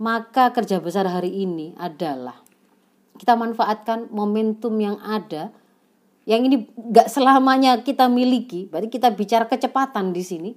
Maka 0.00 0.52
kerja 0.56 0.80
besar 0.80 1.04
hari 1.08 1.44
ini 1.44 1.76
adalah 1.76 2.45
kita 3.16 3.34
manfaatkan 3.34 4.08
momentum 4.12 4.72
yang 4.78 5.00
ada 5.02 5.52
yang 6.26 6.42
ini 6.42 6.66
gak 6.90 7.08
selamanya 7.08 7.80
kita 7.82 8.10
miliki 8.10 8.66
berarti 8.70 8.90
kita 8.90 9.14
bicara 9.14 9.46
kecepatan 9.46 10.10
di 10.14 10.22
sini 10.22 10.50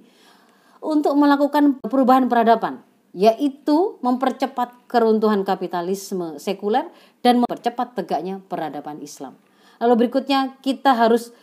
untuk 0.80 1.14
melakukan 1.16 1.78
perubahan 1.84 2.26
peradaban 2.26 2.82
yaitu 3.10 3.98
mempercepat 4.06 4.86
keruntuhan 4.86 5.42
kapitalisme 5.42 6.38
sekuler 6.38 6.86
dan 7.26 7.42
mempercepat 7.42 7.98
tegaknya 7.98 8.38
peradaban 8.46 9.02
Islam. 9.02 9.34
Lalu 9.82 10.06
berikutnya 10.06 10.60
kita 10.62 10.94
harus 10.94 11.34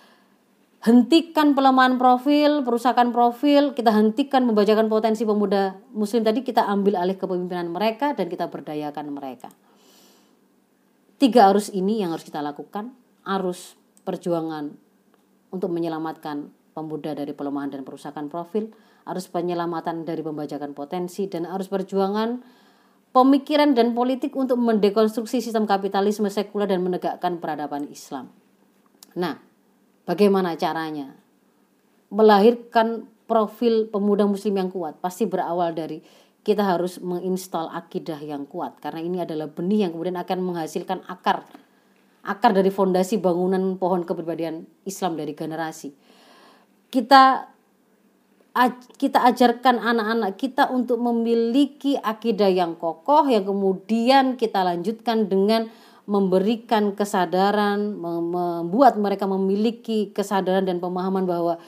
hentikan 0.86 1.58
pelemahan 1.58 2.00
profil, 2.00 2.64
perusakan 2.64 3.12
profil, 3.12 3.76
kita 3.76 3.92
hentikan 3.92 4.48
membacakan 4.48 4.88
potensi 4.88 5.28
pemuda 5.28 5.76
muslim 5.92 6.24
tadi, 6.24 6.46
kita 6.46 6.64
ambil 6.64 7.02
alih 7.02 7.20
kepemimpinan 7.20 7.68
mereka 7.68 8.16
dan 8.16 8.32
kita 8.32 8.48
berdayakan 8.48 9.12
mereka. 9.12 9.52
Tiga 11.18 11.50
arus 11.50 11.74
ini 11.74 12.06
yang 12.06 12.14
harus 12.14 12.30
kita 12.30 12.46
lakukan, 12.46 12.94
arus 13.26 13.74
perjuangan 14.06 14.70
untuk 15.50 15.74
menyelamatkan 15.74 16.54
pemuda 16.78 17.18
dari 17.18 17.34
pelemahan 17.34 17.74
dan 17.74 17.82
perusakan 17.82 18.30
profil, 18.30 18.70
arus 19.10 19.26
penyelamatan 19.26 20.06
dari 20.06 20.22
pembajakan 20.22 20.78
potensi, 20.78 21.26
dan 21.26 21.50
arus 21.50 21.74
perjuangan 21.74 22.38
pemikiran 23.18 23.74
dan 23.74 23.98
politik 23.98 24.38
untuk 24.38 24.62
mendekonstruksi 24.62 25.42
sistem 25.42 25.66
kapitalisme 25.66 26.30
sekuler 26.30 26.70
dan 26.70 26.86
menegakkan 26.86 27.42
peradaban 27.42 27.90
Islam. 27.90 28.30
Nah, 29.18 29.42
bagaimana 30.06 30.54
caranya? 30.54 31.18
Melahirkan 32.14 33.10
profil 33.26 33.90
pemuda 33.90 34.30
muslim 34.30 34.56
yang 34.56 34.70
kuat 34.70 35.02
pasti 35.02 35.26
berawal 35.26 35.74
dari 35.74 36.00
kita 36.48 36.64
harus 36.64 37.04
menginstal 37.04 37.68
akidah 37.76 38.24
yang 38.24 38.48
kuat 38.48 38.80
karena 38.80 39.04
ini 39.04 39.18
adalah 39.20 39.52
benih 39.52 39.84
yang 39.84 39.92
kemudian 39.92 40.16
akan 40.16 40.40
menghasilkan 40.40 41.04
akar 41.12 41.44
akar 42.24 42.52
dari 42.56 42.72
fondasi 42.72 43.20
bangunan 43.20 43.76
pohon 43.76 44.08
kepribadian 44.08 44.64
Islam 44.88 45.20
dari 45.20 45.36
generasi. 45.36 45.92
Kita 46.88 47.52
kita 48.98 49.22
ajarkan 49.28 49.78
anak-anak 49.78 50.34
kita 50.40 50.74
untuk 50.74 50.98
memiliki 50.98 51.94
akidah 51.94 52.50
yang 52.50 52.74
kokoh 52.74 53.30
yang 53.30 53.46
kemudian 53.46 54.34
kita 54.34 54.66
lanjutkan 54.66 55.30
dengan 55.30 55.70
memberikan 56.08 56.96
kesadaran 56.96 58.00
membuat 58.00 58.98
mereka 58.98 59.30
memiliki 59.30 60.10
kesadaran 60.10 60.66
dan 60.66 60.82
pemahaman 60.82 61.28
bahwa 61.28 61.62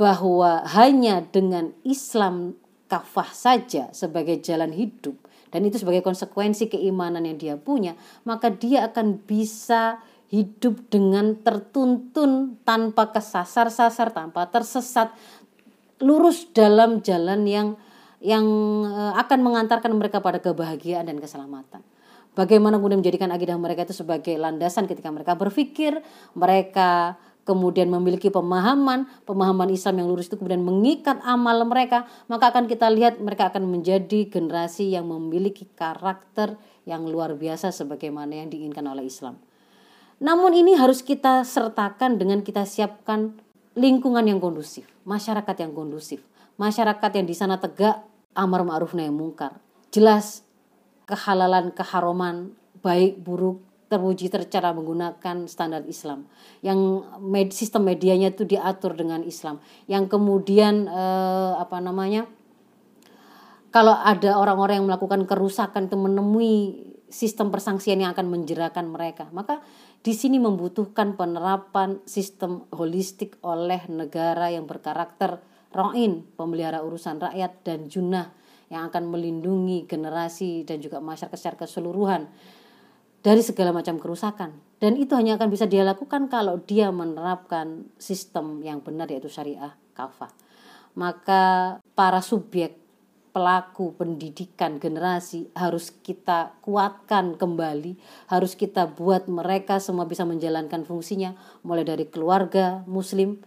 bahwa 0.00 0.64
hanya 0.72 1.22
dengan 1.28 1.76
Islam 1.84 2.58
kafah 2.90 3.30
saja 3.30 3.86
sebagai 3.94 4.42
jalan 4.42 4.74
hidup 4.74 5.14
dan 5.50 5.66
itu 5.66 5.78
sebagai 5.82 6.02
konsekuensi 6.02 6.70
keimanan 6.70 7.26
yang 7.26 7.38
dia 7.38 7.54
punya, 7.58 7.98
maka 8.22 8.50
dia 8.54 8.86
akan 8.90 9.22
bisa 9.22 9.98
hidup 10.30 10.86
dengan 10.86 11.34
tertuntun 11.42 12.62
tanpa 12.62 13.10
kesasar-sasar, 13.10 14.14
tanpa 14.14 14.46
tersesat, 14.46 15.10
lurus 15.98 16.46
dalam 16.54 17.02
jalan 17.02 17.44
yang 17.50 17.68
yang 18.22 18.46
eh, 18.86 19.12
akan 19.18 19.38
mengantarkan 19.42 19.90
mereka 19.90 20.22
pada 20.22 20.38
kebahagiaan 20.38 21.10
dan 21.10 21.18
keselamatan. 21.18 21.82
Bagaimana 22.38 22.78
kemudian 22.78 23.02
menjadikan 23.02 23.34
akidah 23.34 23.58
mereka 23.58 23.82
itu 23.82 24.06
sebagai 24.06 24.38
landasan 24.38 24.86
ketika 24.86 25.10
mereka 25.10 25.34
berpikir, 25.34 25.98
mereka 26.38 27.18
kemudian 27.44 27.88
memiliki 27.88 28.28
pemahaman, 28.28 29.08
pemahaman 29.24 29.68
Islam 29.72 30.04
yang 30.04 30.08
lurus 30.12 30.28
itu 30.28 30.36
kemudian 30.36 30.62
mengikat 30.62 31.18
amal 31.24 31.64
mereka, 31.64 32.06
maka 32.30 32.52
akan 32.52 32.68
kita 32.68 32.86
lihat 32.92 33.18
mereka 33.18 33.50
akan 33.50 33.66
menjadi 33.66 34.28
generasi 34.28 34.92
yang 34.92 35.08
memiliki 35.08 35.66
karakter 35.74 36.60
yang 36.84 37.06
luar 37.08 37.34
biasa 37.36 37.72
sebagaimana 37.72 38.44
yang 38.44 38.48
diinginkan 38.52 38.84
oleh 38.86 39.08
Islam. 39.08 39.40
Namun 40.20 40.52
ini 40.52 40.76
harus 40.76 41.00
kita 41.00 41.48
sertakan 41.48 42.20
dengan 42.20 42.44
kita 42.44 42.68
siapkan 42.68 43.40
lingkungan 43.72 44.28
yang 44.28 44.36
kondusif, 44.36 44.84
masyarakat 45.08 45.56
yang 45.64 45.72
kondusif, 45.72 46.20
masyarakat 46.60 47.10
yang 47.16 47.26
di 47.26 47.32
sana 47.32 47.56
tegak 47.56 48.04
amar 48.36 48.60
ma'ruf 48.66 48.92
nahi 48.92 49.08
mungkar. 49.08 49.56
Jelas 49.88 50.44
kehalalan, 51.08 51.72
keharuman, 51.72 52.52
baik 52.84 53.18
buruk 53.18 53.64
terwujud 53.90 54.30
secara 54.30 54.70
menggunakan 54.70 55.50
standar 55.50 55.82
Islam. 55.90 56.30
Yang 56.62 57.10
med, 57.18 57.50
sistem 57.50 57.90
medianya 57.90 58.30
itu 58.30 58.46
diatur 58.46 58.94
dengan 58.94 59.26
Islam. 59.26 59.58
Yang 59.90 60.14
kemudian 60.14 60.86
eh, 60.86 61.52
apa 61.58 61.82
namanya 61.82 62.30
kalau 63.74 63.98
ada 63.98 64.38
orang-orang 64.38 64.82
yang 64.82 64.86
melakukan 64.86 65.26
kerusakan 65.26 65.90
itu 65.90 65.98
menemui 65.98 66.54
sistem 67.10 67.50
persangsian 67.50 67.98
yang 67.98 68.14
akan 68.14 68.30
menjerakan 68.30 68.94
mereka. 68.94 69.26
Maka 69.34 69.58
di 70.00 70.14
sini 70.14 70.38
membutuhkan 70.38 71.18
penerapan 71.18 71.98
sistem 72.06 72.70
holistik 72.70 73.42
oleh 73.42 73.82
negara 73.90 74.54
yang 74.54 74.70
berkarakter 74.70 75.42
roin, 75.74 76.22
pemelihara 76.38 76.82
urusan 76.86 77.18
rakyat 77.18 77.52
dan 77.66 77.90
junah 77.90 78.30
yang 78.70 78.86
akan 78.86 79.10
melindungi 79.10 79.90
generasi 79.90 80.62
dan 80.62 80.78
juga 80.78 81.02
masyarakat 81.02 81.34
secara 81.34 81.66
keseluruhan 81.66 82.30
dari 83.20 83.44
segala 83.44 83.72
macam 83.72 84.00
kerusakan. 84.00 84.56
Dan 84.80 84.96
itu 84.96 85.12
hanya 85.12 85.36
akan 85.36 85.52
bisa 85.52 85.68
dia 85.68 85.84
lakukan 85.84 86.32
kalau 86.32 86.56
dia 86.64 86.88
menerapkan 86.88 87.84
sistem 88.00 88.64
yang 88.64 88.80
benar 88.80 89.12
yaitu 89.12 89.28
syariah 89.28 89.76
kafah. 89.92 90.32
Maka 90.96 91.76
para 91.92 92.24
subjek 92.24 92.80
pelaku 93.30 93.94
pendidikan 93.94 94.82
generasi 94.82 95.46
harus 95.54 95.94
kita 96.02 96.58
kuatkan 96.66 97.38
kembali, 97.38 97.94
harus 98.26 98.58
kita 98.58 98.90
buat 98.90 99.30
mereka 99.30 99.78
semua 99.78 100.08
bisa 100.08 100.26
menjalankan 100.26 100.82
fungsinya 100.82 101.38
mulai 101.62 101.86
dari 101.86 102.10
keluarga 102.10 102.82
muslim 102.90 103.38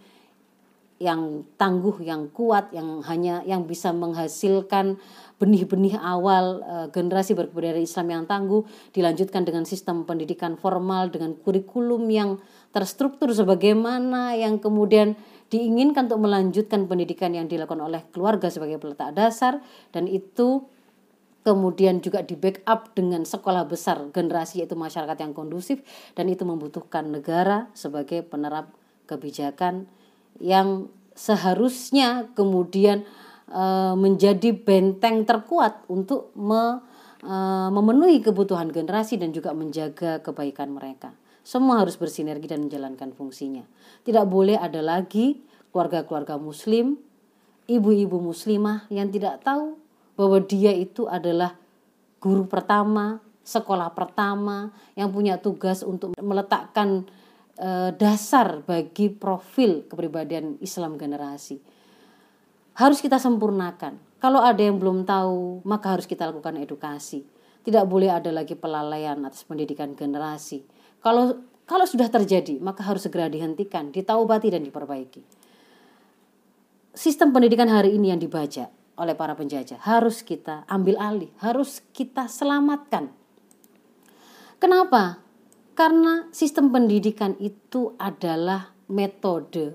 yang 1.03 1.43
tangguh, 1.59 1.99
yang 1.99 2.31
kuat, 2.31 2.71
yang 2.71 3.03
hanya 3.03 3.43
yang 3.43 3.67
bisa 3.67 3.91
menghasilkan 3.91 4.95
benih-benih 5.35 5.99
awal 5.99 6.63
e, 6.63 6.75
generasi 6.95 7.35
berkebudayaan 7.35 7.83
Islam 7.83 8.07
yang 8.07 8.23
tangguh 8.23 8.63
dilanjutkan 8.95 9.43
dengan 9.43 9.67
sistem 9.67 10.07
pendidikan 10.07 10.55
formal 10.55 11.11
dengan 11.11 11.35
kurikulum 11.35 12.07
yang 12.07 12.39
terstruktur 12.71 13.27
sebagaimana 13.35 14.39
yang 14.39 14.63
kemudian 14.63 15.19
diinginkan 15.51 16.07
untuk 16.07 16.23
melanjutkan 16.23 16.87
pendidikan 16.87 17.35
yang 17.35 17.51
dilakukan 17.51 17.83
oleh 17.83 18.07
keluarga 18.15 18.47
sebagai 18.47 18.79
peletak 18.79 19.11
dasar 19.11 19.59
dan 19.91 20.07
itu 20.07 20.63
kemudian 21.43 21.99
juga 21.99 22.23
di 22.23 22.39
backup 22.39 22.95
dengan 22.95 23.27
sekolah 23.27 23.67
besar 23.67 23.99
generasi 24.15 24.63
yaitu 24.63 24.79
masyarakat 24.79 25.19
yang 25.19 25.35
kondusif 25.35 25.83
dan 26.15 26.31
itu 26.31 26.47
membutuhkan 26.47 27.11
negara 27.11 27.67
sebagai 27.75 28.23
penerap 28.23 28.71
kebijakan 29.05 29.91
yang 30.41 30.89
seharusnya 31.13 32.29
kemudian 32.33 33.05
e, 33.49 33.63
menjadi 33.93 34.53
benteng 34.53 35.25
terkuat 35.29 35.85
untuk 35.89 36.33
me, 36.33 36.81
e, 37.21 37.35
memenuhi 37.69 38.21
kebutuhan 38.21 38.73
generasi 38.73 39.21
dan 39.21 39.29
juga 39.29 39.53
menjaga 39.53 40.21
kebaikan 40.25 40.73
mereka. 40.73 41.13
Semua 41.43 41.83
harus 41.83 41.99
bersinergi 41.99 42.47
dan 42.47 42.65
menjalankan 42.65 43.11
fungsinya. 43.11 43.67
Tidak 44.07 44.25
boleh 44.25 44.55
ada 44.55 44.79
lagi 44.79 45.43
keluarga-keluarga 45.75 46.39
muslim, 46.39 46.95
ibu-ibu 47.67 48.21
muslimah 48.21 48.87
yang 48.87 49.11
tidak 49.11 49.43
tahu 49.43 49.75
bahwa 50.15 50.37
dia 50.39 50.71
itu 50.71 51.09
adalah 51.09 51.57
guru 52.23 52.47
pertama, 52.47 53.19
sekolah 53.43 53.91
pertama 53.91 54.71
yang 54.95 55.11
punya 55.11 55.35
tugas 55.41 55.83
untuk 55.83 56.15
meletakkan 56.15 57.03
e, 57.57 57.93
dasar 57.97 58.61
bagi 58.65 59.09
profil 59.13 59.85
kepribadian 59.89 60.57
Islam 60.59 60.97
generasi. 60.97 61.57
Harus 62.77 62.99
kita 63.01 63.21
sempurnakan. 63.21 64.01
Kalau 64.17 64.41
ada 64.41 64.61
yang 64.63 64.79
belum 64.79 65.05
tahu, 65.05 65.61
maka 65.67 65.93
harus 65.93 66.07
kita 66.09 66.29
lakukan 66.29 66.57
edukasi. 66.57 67.27
Tidak 67.63 67.85
boleh 67.85 68.11
ada 68.11 68.31
lagi 68.33 68.57
pelalaian 68.57 69.19
atas 69.23 69.45
pendidikan 69.45 69.93
generasi. 69.93 70.65
Kalau 71.03 71.53
kalau 71.63 71.87
sudah 71.87 72.11
terjadi, 72.11 72.59
maka 72.59 72.83
harus 72.83 73.07
segera 73.07 73.31
dihentikan, 73.31 73.87
ditaubati 73.95 74.51
dan 74.51 74.67
diperbaiki. 74.67 75.23
Sistem 76.93 77.31
pendidikan 77.31 77.71
hari 77.71 77.95
ini 77.95 78.11
yang 78.11 78.19
dibaca 78.19 78.67
oleh 78.99 79.15
para 79.17 79.33
penjajah 79.33 79.81
harus 79.81 80.21
kita 80.21 80.67
ambil 80.69 80.99
alih, 80.99 81.31
harus 81.41 81.81
kita 81.95 82.27
selamatkan. 82.27 83.09
Kenapa? 84.59 85.22
Karena 85.73 86.29
sistem 86.29 86.69
pendidikan 86.69 87.33
itu 87.41 87.97
adalah 87.97 88.77
metode 88.89 89.73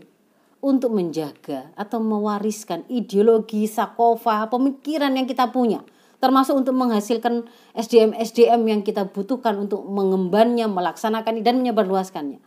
untuk 0.63 0.95
menjaga 0.95 1.75
atau 1.75 1.99
mewariskan 1.99 2.87
ideologi, 2.87 3.67
sakofa, 3.67 4.47
pemikiran 4.47 5.15
yang 5.15 5.27
kita 5.27 5.51
punya 5.51 5.83
termasuk 6.19 6.59
untuk 6.59 6.75
menghasilkan 6.75 7.47
SDM-SDM 7.79 8.61
yang 8.67 8.81
kita 8.83 9.07
butuhkan 9.07 9.55
untuk 9.55 9.87
mengembannya, 9.87 10.67
melaksanakan 10.67 11.47
dan 11.47 11.63
menyebarluaskannya. 11.63 12.43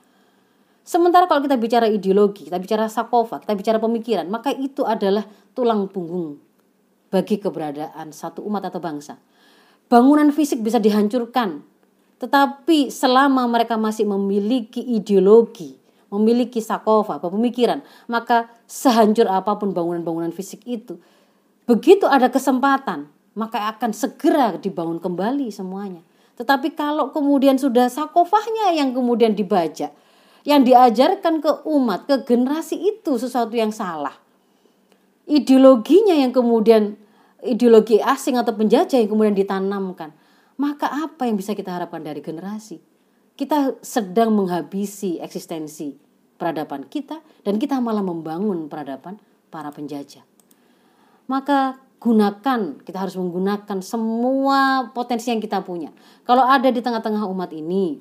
Sementara 0.83 1.29
kalau 1.29 1.45
kita 1.45 1.55
bicara 1.55 1.87
ideologi, 1.87 2.51
kita 2.51 2.59
bicara 2.59 2.91
sakofa, 2.91 3.39
kita 3.39 3.55
bicara 3.55 3.77
pemikiran, 3.79 4.27
maka 4.27 4.51
itu 4.51 4.83
adalah 4.83 5.23
tulang 5.55 5.87
punggung 5.87 6.35
bagi 7.07 7.39
keberadaan 7.39 8.11
satu 8.11 8.43
umat 8.43 8.67
atau 8.67 8.83
bangsa. 8.83 9.15
Bangunan 9.87 10.31
fisik 10.35 10.63
bisa 10.63 10.79
dihancurkan, 10.79 11.63
tetapi 12.21 12.93
selama 12.93 13.49
mereka 13.49 13.81
masih 13.81 14.05
memiliki 14.05 14.79
ideologi, 14.79 15.73
memiliki 16.13 16.61
sakofa, 16.61 17.17
pemikiran, 17.17 17.81
maka 18.05 18.45
sehancur 18.69 19.25
apa 19.25 19.57
pun 19.57 19.73
bangunan-bangunan 19.73 20.29
fisik 20.29 20.61
itu, 20.69 21.01
begitu 21.65 22.05
ada 22.05 22.29
kesempatan 22.29 23.09
maka 23.31 23.71
akan 23.71 23.95
segera 23.95 24.59
dibangun 24.59 24.99
kembali 24.99 25.47
semuanya. 25.51 26.03
Tetapi 26.35 26.73
kalau 26.75 27.13
kemudian 27.15 27.55
sudah 27.55 27.87
sakofahnya 27.87 28.75
yang 28.75 28.91
kemudian 28.91 29.37
dibaca, 29.37 29.93
yang 30.43 30.61
diajarkan 30.65 31.39
ke 31.39 31.51
umat, 31.69 32.09
ke 32.09 32.15
generasi 32.25 32.75
itu 32.75 33.15
sesuatu 33.15 33.53
yang 33.53 33.69
salah. 33.71 34.17
Ideologinya 35.29 36.17
yang 36.17 36.33
kemudian 36.33 36.97
ideologi 37.45 38.01
asing 38.01 38.35
atau 38.35 38.51
penjajah 38.51 38.99
yang 38.99 39.11
kemudian 39.11 39.37
ditanamkan. 39.37 40.11
Maka 40.61 40.93
apa 40.93 41.25
yang 41.25 41.41
bisa 41.41 41.57
kita 41.57 41.73
harapkan 41.73 42.05
dari 42.05 42.21
generasi? 42.21 42.77
Kita 43.33 43.81
sedang 43.81 44.29
menghabisi 44.37 45.17
eksistensi 45.17 45.97
peradaban 46.37 46.85
kita 46.85 47.17
dan 47.41 47.57
kita 47.57 47.81
malah 47.81 48.05
membangun 48.05 48.69
peradaban 48.69 49.17
para 49.49 49.73
penjajah. 49.73 50.21
Maka 51.25 51.81
gunakan, 51.97 52.77
kita 52.85 52.97
harus 53.01 53.17
menggunakan 53.17 53.81
semua 53.81 54.89
potensi 54.93 55.33
yang 55.33 55.41
kita 55.41 55.65
punya. 55.65 55.89
Kalau 56.29 56.45
ada 56.45 56.69
di 56.69 56.77
tengah-tengah 56.77 57.25
umat 57.25 57.49
ini, 57.57 57.97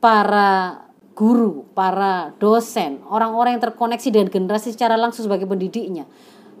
para 0.00 0.88
guru, 1.12 1.68
para 1.76 2.32
dosen, 2.40 3.04
orang-orang 3.04 3.60
yang 3.60 3.64
terkoneksi 3.68 4.08
dengan 4.08 4.28
generasi 4.32 4.72
secara 4.72 4.96
langsung 4.96 5.28
sebagai 5.28 5.44
pendidiknya, 5.44 6.08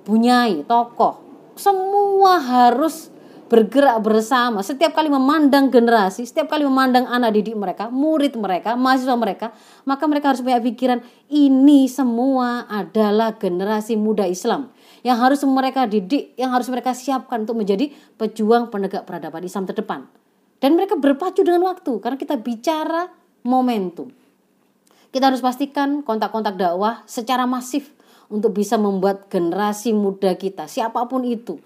bunyai, 0.04 0.68
tokoh, 0.68 1.22
semua 1.56 2.36
harus 2.36 3.12
bergerak 3.48 3.98
bersama. 4.04 4.60
Setiap 4.60 4.92
kali 4.92 5.08
memandang 5.08 5.72
generasi, 5.72 6.28
setiap 6.28 6.52
kali 6.52 6.68
memandang 6.68 7.08
anak 7.08 7.34
didik 7.34 7.56
mereka, 7.56 7.88
murid 7.88 8.36
mereka, 8.36 8.76
mahasiswa 8.76 9.16
mereka, 9.16 9.46
maka 9.88 10.04
mereka 10.04 10.30
harus 10.30 10.44
punya 10.44 10.60
pikiran 10.60 11.00
ini 11.32 11.88
semua 11.88 12.68
adalah 12.68 13.34
generasi 13.40 13.96
muda 13.96 14.28
Islam 14.28 14.68
yang 15.00 15.16
harus 15.16 15.40
mereka 15.48 15.88
didik, 15.88 16.36
yang 16.36 16.52
harus 16.52 16.68
mereka 16.68 16.92
siapkan 16.92 17.48
untuk 17.48 17.56
menjadi 17.56 17.88
pejuang 18.20 18.68
penegak 18.68 19.08
peradaban 19.08 19.42
Islam 19.42 19.64
terdepan. 19.64 20.04
Dan 20.60 20.76
mereka 20.76 21.00
berpacu 21.00 21.40
dengan 21.40 21.64
waktu 21.70 22.02
karena 22.02 22.18
kita 22.20 22.36
bicara 22.36 23.08
momentum. 23.46 24.10
Kita 25.08 25.32
harus 25.32 25.40
pastikan 25.40 26.04
kontak-kontak 26.04 26.60
dakwah 26.60 27.00
secara 27.08 27.48
masif 27.48 27.96
untuk 28.28 28.52
bisa 28.52 28.76
membuat 28.76 29.32
generasi 29.32 29.96
muda 29.96 30.36
kita, 30.36 30.68
siapa 30.68 31.00
pun 31.08 31.24
itu, 31.24 31.56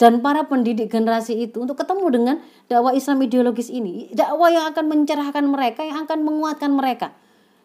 dan 0.00 0.24
para 0.24 0.48
pendidik 0.48 0.88
generasi 0.88 1.44
itu 1.44 1.60
untuk 1.60 1.76
ketemu 1.76 2.06
dengan 2.08 2.36
dakwah 2.72 2.96
Islam 2.96 3.20
ideologis 3.20 3.68
ini, 3.68 4.08
dakwah 4.16 4.48
yang 4.48 4.72
akan 4.72 4.88
mencerahkan 4.88 5.44
mereka, 5.44 5.84
yang 5.84 6.08
akan 6.08 6.24
menguatkan 6.24 6.72
mereka. 6.72 7.12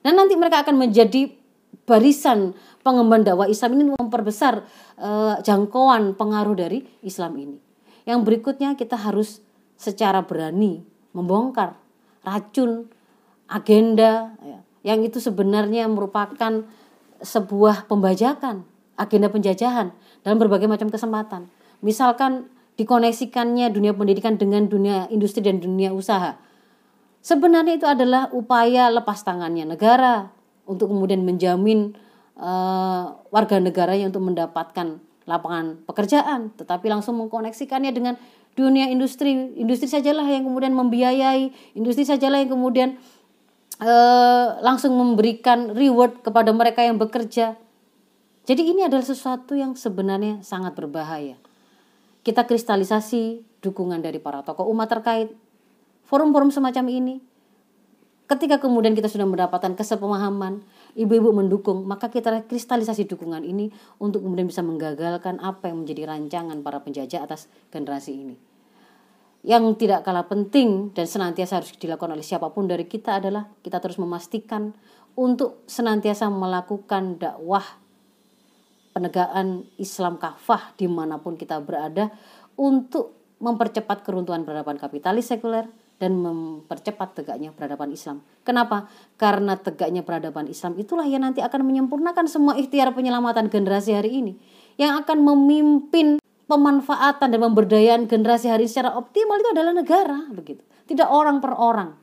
Dan 0.03 0.19
nanti 0.19 0.36
mereka 0.36 0.67
akan 0.67 0.75
menjadi 0.75 1.31
barisan 1.88 2.51
pengemban 2.83 3.23
dakwah 3.23 3.47
Islam 3.47 3.79
ini 3.79 3.83
memperbesar 3.95 4.67
uh, 4.99 5.39
jangkauan 5.47 6.19
pengaruh 6.19 6.59
dari 6.59 6.83
Islam 7.07 7.39
ini. 7.39 7.57
Yang 8.03 8.19
berikutnya 8.27 8.75
kita 8.75 8.99
harus 8.99 9.39
secara 9.79 10.19
berani 10.27 10.83
membongkar 11.15 11.79
racun 12.27 12.91
agenda 13.47 14.36
ya, 14.43 14.59
yang 14.91 15.07
itu 15.07 15.23
sebenarnya 15.23 15.88
merupakan 15.88 16.67
sebuah 17.23 17.88
pembajakan, 17.88 18.67
agenda 18.99 19.31
penjajahan 19.31 19.95
dalam 20.19 20.36
berbagai 20.36 20.67
macam 20.67 20.91
kesempatan. 20.91 21.55
Misalkan 21.84 22.51
dikoneksikannya 22.76 23.71
dunia 23.71 23.95
pendidikan 23.95 24.36
dengan 24.36 24.67
dunia 24.67 25.07
industri 25.11 25.39
dan 25.43 25.63
dunia 25.63 25.95
usaha. 25.95 26.36
Sebenarnya 27.26 27.80
itu 27.82 27.88
adalah 27.89 28.30
upaya 28.36 28.91
lepas 28.93 29.26
tangannya 29.26 29.65
negara 29.65 30.30
untuk 30.69 30.93
kemudian 30.93 31.26
menjamin 31.26 31.97
uh, 32.38 33.17
warga 33.34 33.57
negaranya 33.57 34.13
untuk 34.13 34.30
mendapatkan 34.30 35.01
lapangan 35.26 35.82
pekerjaan, 35.89 36.53
tetapi 36.53 36.86
langsung 36.86 37.17
mengkoneksikannya 37.17 37.89
dengan 37.89 38.13
dunia 38.53 38.93
industri. 38.93 39.57
Industri 39.57 39.89
sajalah 39.89 40.28
yang 40.30 40.45
kemudian 40.45 40.78
membiayai, 40.78 41.73
industri 41.73 42.05
sajalah 42.05 42.45
yang 42.45 42.53
kemudian 42.53 42.89
uh, 43.82 44.61
langsung 44.61 44.93
memberikan 44.93 45.73
reward 45.73 46.21
kepada 46.21 46.53
mereka 46.53 46.86
yang 46.86 47.01
bekerja. 47.01 47.57
Jadi 48.45 48.61
ini 48.69 48.86
adalah 48.86 49.01
sesuatu 49.01 49.57
yang 49.57 49.73
sebenarnya 49.73 50.45
sangat 50.45 50.78
berbahaya. 50.78 51.41
Kita 52.26 52.49
kristalisasi 52.49 53.45
dukungan 53.61 54.01
dari 54.01 54.17
para 54.17 54.41
tokoh 54.41 54.65
umat 54.73 54.89
terkait, 54.89 55.30
forum-forum 56.09 56.49
semacam 56.49 56.89
ini. 56.89 57.15
Ketika 58.26 58.57
kemudian 58.57 58.97
kita 58.97 59.05
sudah 59.05 59.30
mendapatkan 59.30 59.78
kesepemahaman 59.78 60.65
ibu-ibu 60.97 61.30
mendukung 61.30 61.86
maka 61.86 62.09
kita 62.09 62.41
kristalisasi 62.49 63.05
dukungan 63.05 63.45
ini 63.45 63.69
untuk 64.01 64.26
kemudian 64.26 64.49
bisa 64.49 64.65
menggagalkan 64.65 65.38
apa 65.38 65.69
yang 65.69 65.86
menjadi 65.86 66.09
rancangan 66.09 66.65
para 66.65 66.82
penjajah 66.82 67.21
atas 67.21 67.45
generasi 67.69 68.17
ini. 68.17 68.36
Yang 69.45 69.86
tidak 69.86 70.01
kalah 70.01 70.26
penting 70.26 70.97
dan 70.97 71.05
senantiasa 71.05 71.61
harus 71.61 71.78
dilakukan 71.78 72.17
oleh 72.17 72.26
siapa 72.26 72.49
pun 72.49 72.65
dari 72.65 72.89
kita 72.89 73.21
adalah 73.21 73.45
kita 73.61 73.78
terus 73.78 74.01
memastikan 74.01 74.73
untuk 75.13 75.61
senantiasa 75.69 76.26
melakukan 76.34 77.21
dakwah 77.21 77.84
penegakan 78.96 79.68
Islam 79.76 80.16
kafah 80.16 80.72
di 80.80 80.88
mana 80.88 81.20
pun 81.20 81.36
kita 81.36 81.60
berada 81.60 82.16
untuk 82.56 83.36
mempercepat 83.43 84.08
keruntuhan 84.08 84.48
peradaban 84.48 84.80
kapitalis 84.80 85.28
sekuler 85.28 85.68
dan 86.00 86.16
mempercepat 86.16 87.20
tegaknya 87.20 87.52
peradaban 87.52 87.91
Islam. 87.91 88.24
Kenapa? 88.48 88.88
Karena 89.20 89.60
tegaknya 89.60 90.00
peradaban 90.00 90.48
Islam 90.48 90.80
itulah 90.80 91.04
yang 91.04 91.28
nanti 91.28 91.43
akan 91.43 91.68
menyempurnakan 91.68 92.32
semua 92.32 92.56
ikhtiar 92.56 92.96
penyelamatan 92.96 93.52
generasi 93.52 93.91
hari 93.91 94.24
ini 94.24 94.34
yang 94.80 94.96
akan 95.04 95.24
memimpin 95.24 96.24
pemanfaatan 96.48 97.36
dan 97.36 97.39
pemberdayaan 97.52 98.08
generasi 98.08 98.48
hari 98.48 98.68
secara 98.72 98.96
optimal 98.96 99.39
itu 99.43 99.50
adalah 99.52 99.74
negara 99.74 100.30
begitu 100.30 100.62
tidak 100.86 101.10
orang 101.10 101.41
per 101.41 101.58
orang 101.58 101.98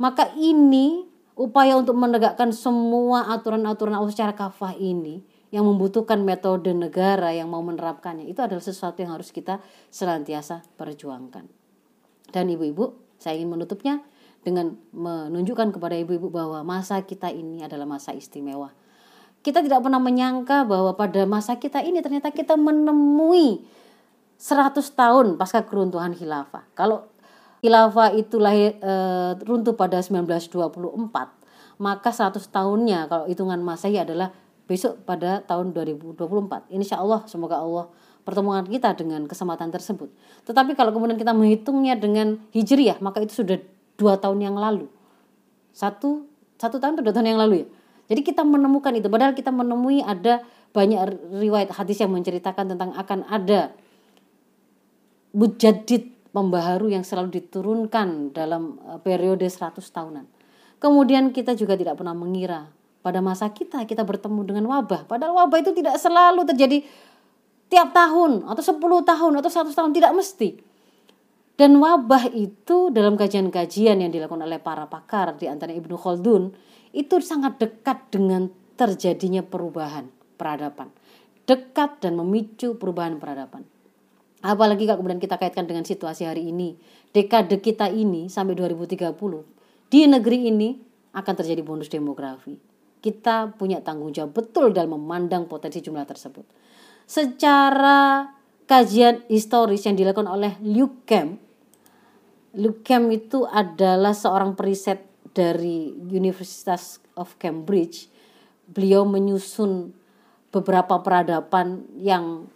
maka 0.00 0.32
ini 0.40 1.04
upaya 1.36 1.76
untuk 1.76 2.00
menegakkan 2.00 2.48
semua 2.48 3.28
aturan-aturan 3.36 3.92
Allah 3.92 4.08
secara 4.08 4.32
kafah 4.32 4.72
ini 4.80 5.20
yang 5.56 5.64
membutuhkan 5.64 6.20
metode 6.20 6.68
negara 6.76 7.32
yang 7.32 7.48
mau 7.48 7.64
menerapkannya. 7.64 8.28
Itu 8.28 8.44
adalah 8.44 8.60
sesuatu 8.60 9.00
yang 9.00 9.16
harus 9.16 9.32
kita 9.32 9.64
senantiasa 9.88 10.60
perjuangkan. 10.76 11.48
Dan 12.28 12.52
ibu-ibu 12.52 12.92
saya 13.16 13.40
ingin 13.40 13.56
menutupnya 13.56 14.04
dengan 14.44 14.76
menunjukkan 14.92 15.72
kepada 15.72 15.96
ibu-ibu 15.96 16.28
bahwa 16.28 16.60
masa 16.60 17.00
kita 17.08 17.32
ini 17.32 17.64
adalah 17.64 17.88
masa 17.88 18.12
istimewa. 18.12 18.76
Kita 19.40 19.64
tidak 19.64 19.80
pernah 19.80 19.96
menyangka 19.96 20.68
bahwa 20.68 20.92
pada 20.92 21.24
masa 21.24 21.56
kita 21.56 21.80
ini 21.80 22.04
ternyata 22.04 22.28
kita 22.28 22.52
menemui 22.60 23.64
100 24.36 24.76
tahun 24.92 25.40
pasca 25.40 25.64
keruntuhan 25.64 26.12
khilafah. 26.12 26.68
Kalau 26.76 27.08
khilafah 27.64 28.12
itu 28.12 28.36
lahir 28.36 28.76
e, 28.76 28.92
runtuh 29.40 29.72
pada 29.72 30.04
1924, 30.04 31.80
maka 31.80 32.10
100 32.12 32.44
tahunnya 32.44 33.08
kalau 33.08 33.24
hitungan 33.24 33.64
Masehi 33.64 34.04
adalah 34.04 34.36
besok 34.66 35.02
pada 35.06 35.42
tahun 35.46 35.72
2024. 35.72 36.70
Insya 36.74 36.98
Allah 36.98 37.22
semoga 37.30 37.62
Allah 37.62 37.86
pertemuan 38.26 38.66
kita 38.66 38.94
dengan 38.98 39.24
kesempatan 39.30 39.70
tersebut. 39.70 40.10
Tetapi 40.46 40.74
kalau 40.74 40.90
kemudian 40.90 41.14
kita 41.14 41.30
menghitungnya 41.30 41.94
dengan 41.94 42.42
hijriah, 42.50 42.98
maka 42.98 43.22
itu 43.22 43.46
sudah 43.46 43.62
dua 43.94 44.18
tahun 44.18 44.42
yang 44.42 44.58
lalu. 44.58 44.90
Satu 45.70 46.26
satu 46.58 46.82
tahun 46.82 46.98
atau 46.98 47.04
dua 47.06 47.14
tahun 47.14 47.36
yang 47.36 47.40
lalu 47.40 47.64
ya. 47.64 47.66
Jadi 48.06 48.20
kita 48.22 48.42
menemukan 48.46 48.94
itu 48.94 49.10
padahal 49.10 49.34
kita 49.34 49.50
menemui 49.50 50.02
ada 50.02 50.42
banyak 50.70 50.98
riwayat 51.42 51.74
hadis 51.74 51.98
yang 52.02 52.12
menceritakan 52.14 52.76
tentang 52.76 52.94
akan 52.94 53.26
ada 53.26 53.74
mujadid 55.34 56.14
pembaharu 56.30 56.92
yang 56.92 57.02
selalu 57.02 57.40
diturunkan 57.40 58.36
dalam 58.36 58.76
e, 58.84 58.92
periode 59.00 59.48
100 59.48 59.80
tahunan. 59.80 60.24
Kemudian 60.76 61.32
kita 61.32 61.56
juga 61.56 61.74
tidak 61.74 61.96
pernah 61.96 62.12
mengira 62.12 62.68
pada 63.06 63.22
masa 63.22 63.54
kita 63.54 63.86
kita 63.86 64.02
bertemu 64.02 64.42
dengan 64.42 64.66
wabah. 64.66 65.06
Padahal 65.06 65.46
wabah 65.46 65.62
itu 65.62 65.70
tidak 65.70 65.94
selalu 66.02 66.42
terjadi 66.42 66.82
tiap 67.70 67.94
tahun 67.94 68.42
atau 68.50 68.58
10 68.58 68.82
tahun 68.82 69.32
atau 69.38 69.50
100 69.70 69.78
tahun 69.78 69.94
tidak 69.94 70.10
mesti. 70.10 70.58
Dan 71.54 71.78
wabah 71.78 72.34
itu 72.34 72.90
dalam 72.90 73.14
kajian-kajian 73.14 74.02
yang 74.02 74.10
dilakukan 74.10 74.42
oleh 74.42 74.58
para 74.58 74.90
pakar 74.90 75.38
di 75.38 75.46
antara 75.46 75.70
Ibnu 75.70 75.94
Khaldun 75.94 76.50
itu 76.90 77.14
sangat 77.22 77.62
dekat 77.62 78.10
dengan 78.10 78.50
terjadinya 78.74 79.46
perubahan 79.46 80.10
peradaban. 80.34 80.90
Dekat 81.46 82.02
dan 82.02 82.18
memicu 82.18 82.74
perubahan 82.74 83.22
peradaban. 83.22 83.62
Apalagi 84.42 84.82
kalau 84.84 85.00
kemudian 85.00 85.22
kita 85.22 85.38
kaitkan 85.38 85.64
dengan 85.64 85.86
situasi 85.86 86.26
hari 86.26 86.50
ini. 86.50 86.74
Dekade 87.14 87.62
kita 87.62 87.86
ini 87.86 88.26
sampai 88.26 88.58
2030 88.58 89.14
di 89.88 90.04
negeri 90.04 90.50
ini 90.50 90.68
akan 91.16 91.34
terjadi 91.38 91.64
bonus 91.64 91.88
demografi. 91.88 92.75
Kita 93.00 93.54
punya 93.54 93.84
tanggung 93.84 94.10
jawab 94.10 94.34
betul 94.34 94.74
dalam 94.74 94.98
memandang 94.98 95.46
potensi 95.46 95.78
jumlah 95.78 96.04
tersebut. 96.08 96.42
Secara 97.06 98.26
kajian 98.66 99.22
historis 99.30 99.86
yang 99.86 99.94
dilakukan 99.94 100.26
oleh 100.26 100.58
Luke 100.64 101.06
Kemp, 101.06 101.38
Luke 102.58 102.82
Kemp 102.82 103.14
itu 103.14 103.46
adalah 103.46 104.16
seorang 104.16 104.58
periset 104.58 105.06
dari 105.36 105.92
Universitas 105.92 106.98
of 107.14 107.36
Cambridge, 107.36 108.08
beliau 108.66 109.04
menyusun 109.04 109.92
beberapa 110.50 110.98
peradaban 111.04 111.84
yang 112.00 112.48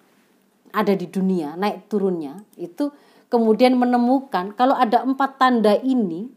ada 0.73 0.97
di 0.97 1.05
dunia, 1.05 1.55
naik 1.55 1.93
turunnya, 1.93 2.41
itu 2.57 2.89
kemudian 3.29 3.77
menemukan 3.77 4.57
kalau 4.57 4.73
ada 4.75 5.05
empat 5.05 5.37
tanda 5.37 5.77
ini, 5.79 6.33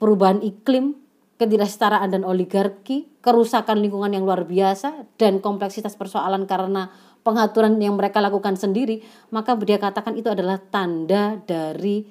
perubahan 0.00 0.40
iklim, 0.40 1.03
ketidaksetaraan 1.44 2.08
dan 2.08 2.24
oligarki, 2.24 3.20
kerusakan 3.20 3.84
lingkungan 3.84 4.16
yang 4.16 4.24
luar 4.24 4.48
biasa, 4.48 5.04
dan 5.20 5.44
kompleksitas 5.44 5.92
persoalan 6.00 6.48
karena 6.48 6.88
pengaturan 7.20 7.76
yang 7.76 8.00
mereka 8.00 8.24
lakukan 8.24 8.56
sendiri, 8.56 9.04
maka 9.28 9.52
dia 9.60 9.76
katakan 9.76 10.16
itu 10.16 10.32
adalah 10.32 10.56
tanda 10.56 11.36
dari 11.44 12.04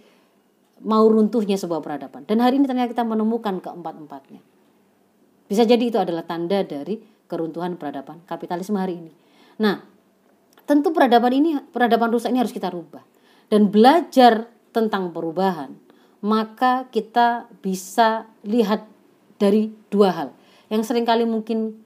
mau 0.85 1.05
runtuhnya 1.09 1.57
sebuah 1.57 1.81
peradaban. 1.81 2.29
Dan 2.29 2.41
hari 2.45 2.61
ini 2.61 2.69
ternyata 2.69 2.93
kita 2.93 3.05
menemukan 3.05 3.57
keempat-empatnya. 3.61 4.41
Bisa 5.49 5.63
jadi 5.65 5.81
itu 5.81 5.97
adalah 5.97 6.25
tanda 6.25 6.61
dari 6.61 7.01
keruntuhan 7.25 7.77
peradaban 7.77 8.21
kapitalisme 8.29 8.77
hari 8.77 9.01
ini. 9.01 9.11
Nah, 9.61 9.81
tentu 10.65 10.93
peradaban 10.93 11.33
ini, 11.33 11.57
peradaban 11.71 12.13
rusak 12.13 12.29
ini 12.29 12.41
harus 12.41 12.53
kita 12.53 12.69
rubah. 12.69 13.01
Dan 13.49 13.69
belajar 13.69 14.49
tentang 14.73 15.13
perubahan, 15.13 15.77
maka 16.25 16.89
kita 16.89 17.51
bisa 17.61 18.25
lihat 18.41 18.92
dari 19.43 19.67
dua 19.91 20.09
hal. 20.15 20.29
Yang 20.71 20.87
sering 20.87 21.03
kali 21.03 21.27
mungkin 21.27 21.83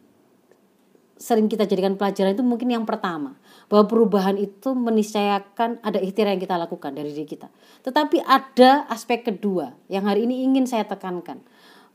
sering 1.18 1.50
kita 1.50 1.66
jadikan 1.66 1.98
pelajaran 1.98 2.38
itu 2.38 2.46
mungkin 2.46 2.70
yang 2.70 2.86
pertama 2.86 3.42
bahwa 3.68 3.90
perubahan 3.90 4.38
itu 4.38 4.78
meniscayakan 4.78 5.82
ada 5.82 5.98
ikhtiar 5.98 6.30
yang 6.30 6.42
kita 6.42 6.56
lakukan 6.56 6.94
dari 6.94 7.10
diri 7.10 7.26
kita. 7.26 7.50
Tetapi 7.82 8.22
ada 8.22 8.86
aspek 8.88 9.26
kedua 9.26 9.74
yang 9.90 10.06
hari 10.06 10.30
ini 10.30 10.46
ingin 10.46 10.70
saya 10.70 10.86
tekankan 10.86 11.42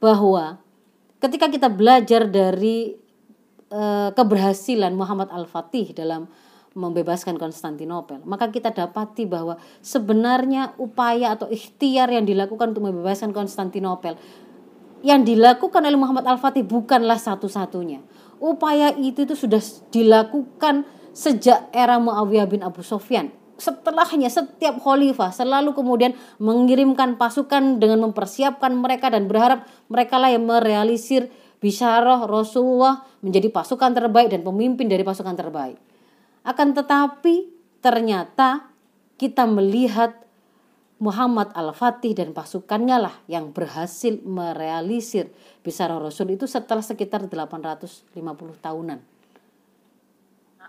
bahwa 0.03 0.59
ketika 1.23 1.47
kita 1.47 1.71
belajar 1.71 2.27
dari 2.27 2.99
e, 3.71 3.83
keberhasilan 4.13 4.91
Muhammad 4.93 5.31
Al-Fatih 5.31 5.95
dalam 5.95 6.27
membebaskan 6.75 7.39
Konstantinopel, 7.39 8.25
maka 8.27 8.51
kita 8.51 8.75
dapati 8.75 9.29
bahwa 9.29 9.61
sebenarnya 9.85 10.75
upaya 10.83 11.37
atau 11.37 11.47
ikhtiar 11.47 12.11
yang 12.11 12.27
dilakukan 12.27 12.75
untuk 12.75 12.91
membebaskan 12.91 13.31
Konstantinopel 13.31 14.19
yang 15.03 15.27
dilakukan 15.27 15.83
oleh 15.83 15.99
Muhammad 15.99 16.25
Al-Fatih 16.27 16.63
bukanlah 16.63 17.19
satu-satunya. 17.19 18.03
Upaya 18.43 18.95
itu 18.95 19.23
itu 19.27 19.35
sudah 19.39 19.63
dilakukan 19.91 20.87
sejak 21.15 21.71
era 21.71 21.99
Muawiyah 21.99 22.47
bin 22.49 22.63
Abu 22.63 22.83
Sofyan. 22.83 23.31
Setelahnya 23.61 24.27
setiap 24.27 24.83
khalifah 24.83 25.31
selalu 25.31 25.77
kemudian 25.77 26.19
mengirimkan 26.43 27.15
pasukan 27.15 27.79
dengan 27.79 28.11
mempersiapkan 28.11 28.75
mereka 28.75 29.13
dan 29.13 29.31
berharap 29.31 29.69
mereka 29.87 30.19
lah 30.19 30.35
yang 30.35 30.43
merealisir 30.43 31.31
bisyarah 31.63 32.27
Rasulullah 32.27 33.07
menjadi 33.23 33.55
pasukan 33.55 33.95
terbaik 33.95 34.35
dan 34.35 34.43
pemimpin 34.43 34.91
dari 34.91 35.07
pasukan 35.07 35.39
terbaik. 35.39 35.79
Akan 36.43 36.75
tetapi 36.75 37.47
ternyata 37.79 38.67
kita 39.15 39.47
melihat 39.47 40.19
Muhammad 41.03 41.51
Al-Fatih 41.59 42.15
dan 42.15 42.31
pasukannya 42.31 42.95
lah 43.03 43.15
yang 43.27 43.51
berhasil 43.51 44.23
merealisir 44.23 45.35
bisyarah 45.67 45.99
Rasul 45.99 46.39
itu 46.39 46.47
setelah 46.47 46.79
sekitar 46.79 47.27
850 47.27 48.15
tahunan. 48.63 49.03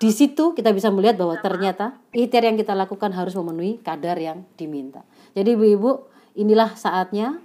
Di 0.01 0.09
situ 0.09 0.57
kita 0.57 0.73
bisa 0.73 0.89
melihat 0.89 1.21
bahwa 1.21 1.37
ternyata 1.37 2.01
ikhtiar 2.09 2.49
yang 2.49 2.57
kita 2.57 2.73
lakukan 2.73 3.13
harus 3.13 3.37
memenuhi 3.37 3.77
kadar 3.85 4.17
yang 4.17 4.41
diminta. 4.57 5.05
Jadi 5.37 5.53
ibu-ibu, 5.53 6.09
inilah 6.33 6.73
saatnya 6.73 7.37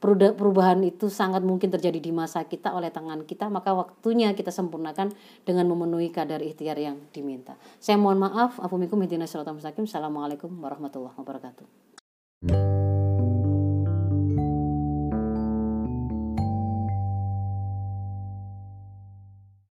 perubahan 0.00 0.80
itu 0.80 1.12
sangat 1.12 1.44
mungkin 1.44 1.68
terjadi 1.68 2.00
di 2.00 2.08
masa 2.08 2.48
kita 2.48 2.72
oleh 2.72 2.88
tangan 2.88 3.28
kita, 3.28 3.52
maka 3.52 3.76
waktunya 3.76 4.32
kita 4.32 4.48
sempurnakan 4.48 5.12
dengan 5.44 5.68
memenuhi 5.68 6.08
kadar 6.08 6.40
ikhtiar 6.40 6.80
yang 6.80 7.04
diminta. 7.12 7.60
Saya 7.84 8.00
mohon 8.00 8.16
maaf, 8.16 8.56
Assalamualaikum 8.64 10.48
warahmatullahi 10.56 11.16
wabarakatuh. 11.20 11.93
Música 12.44 12.93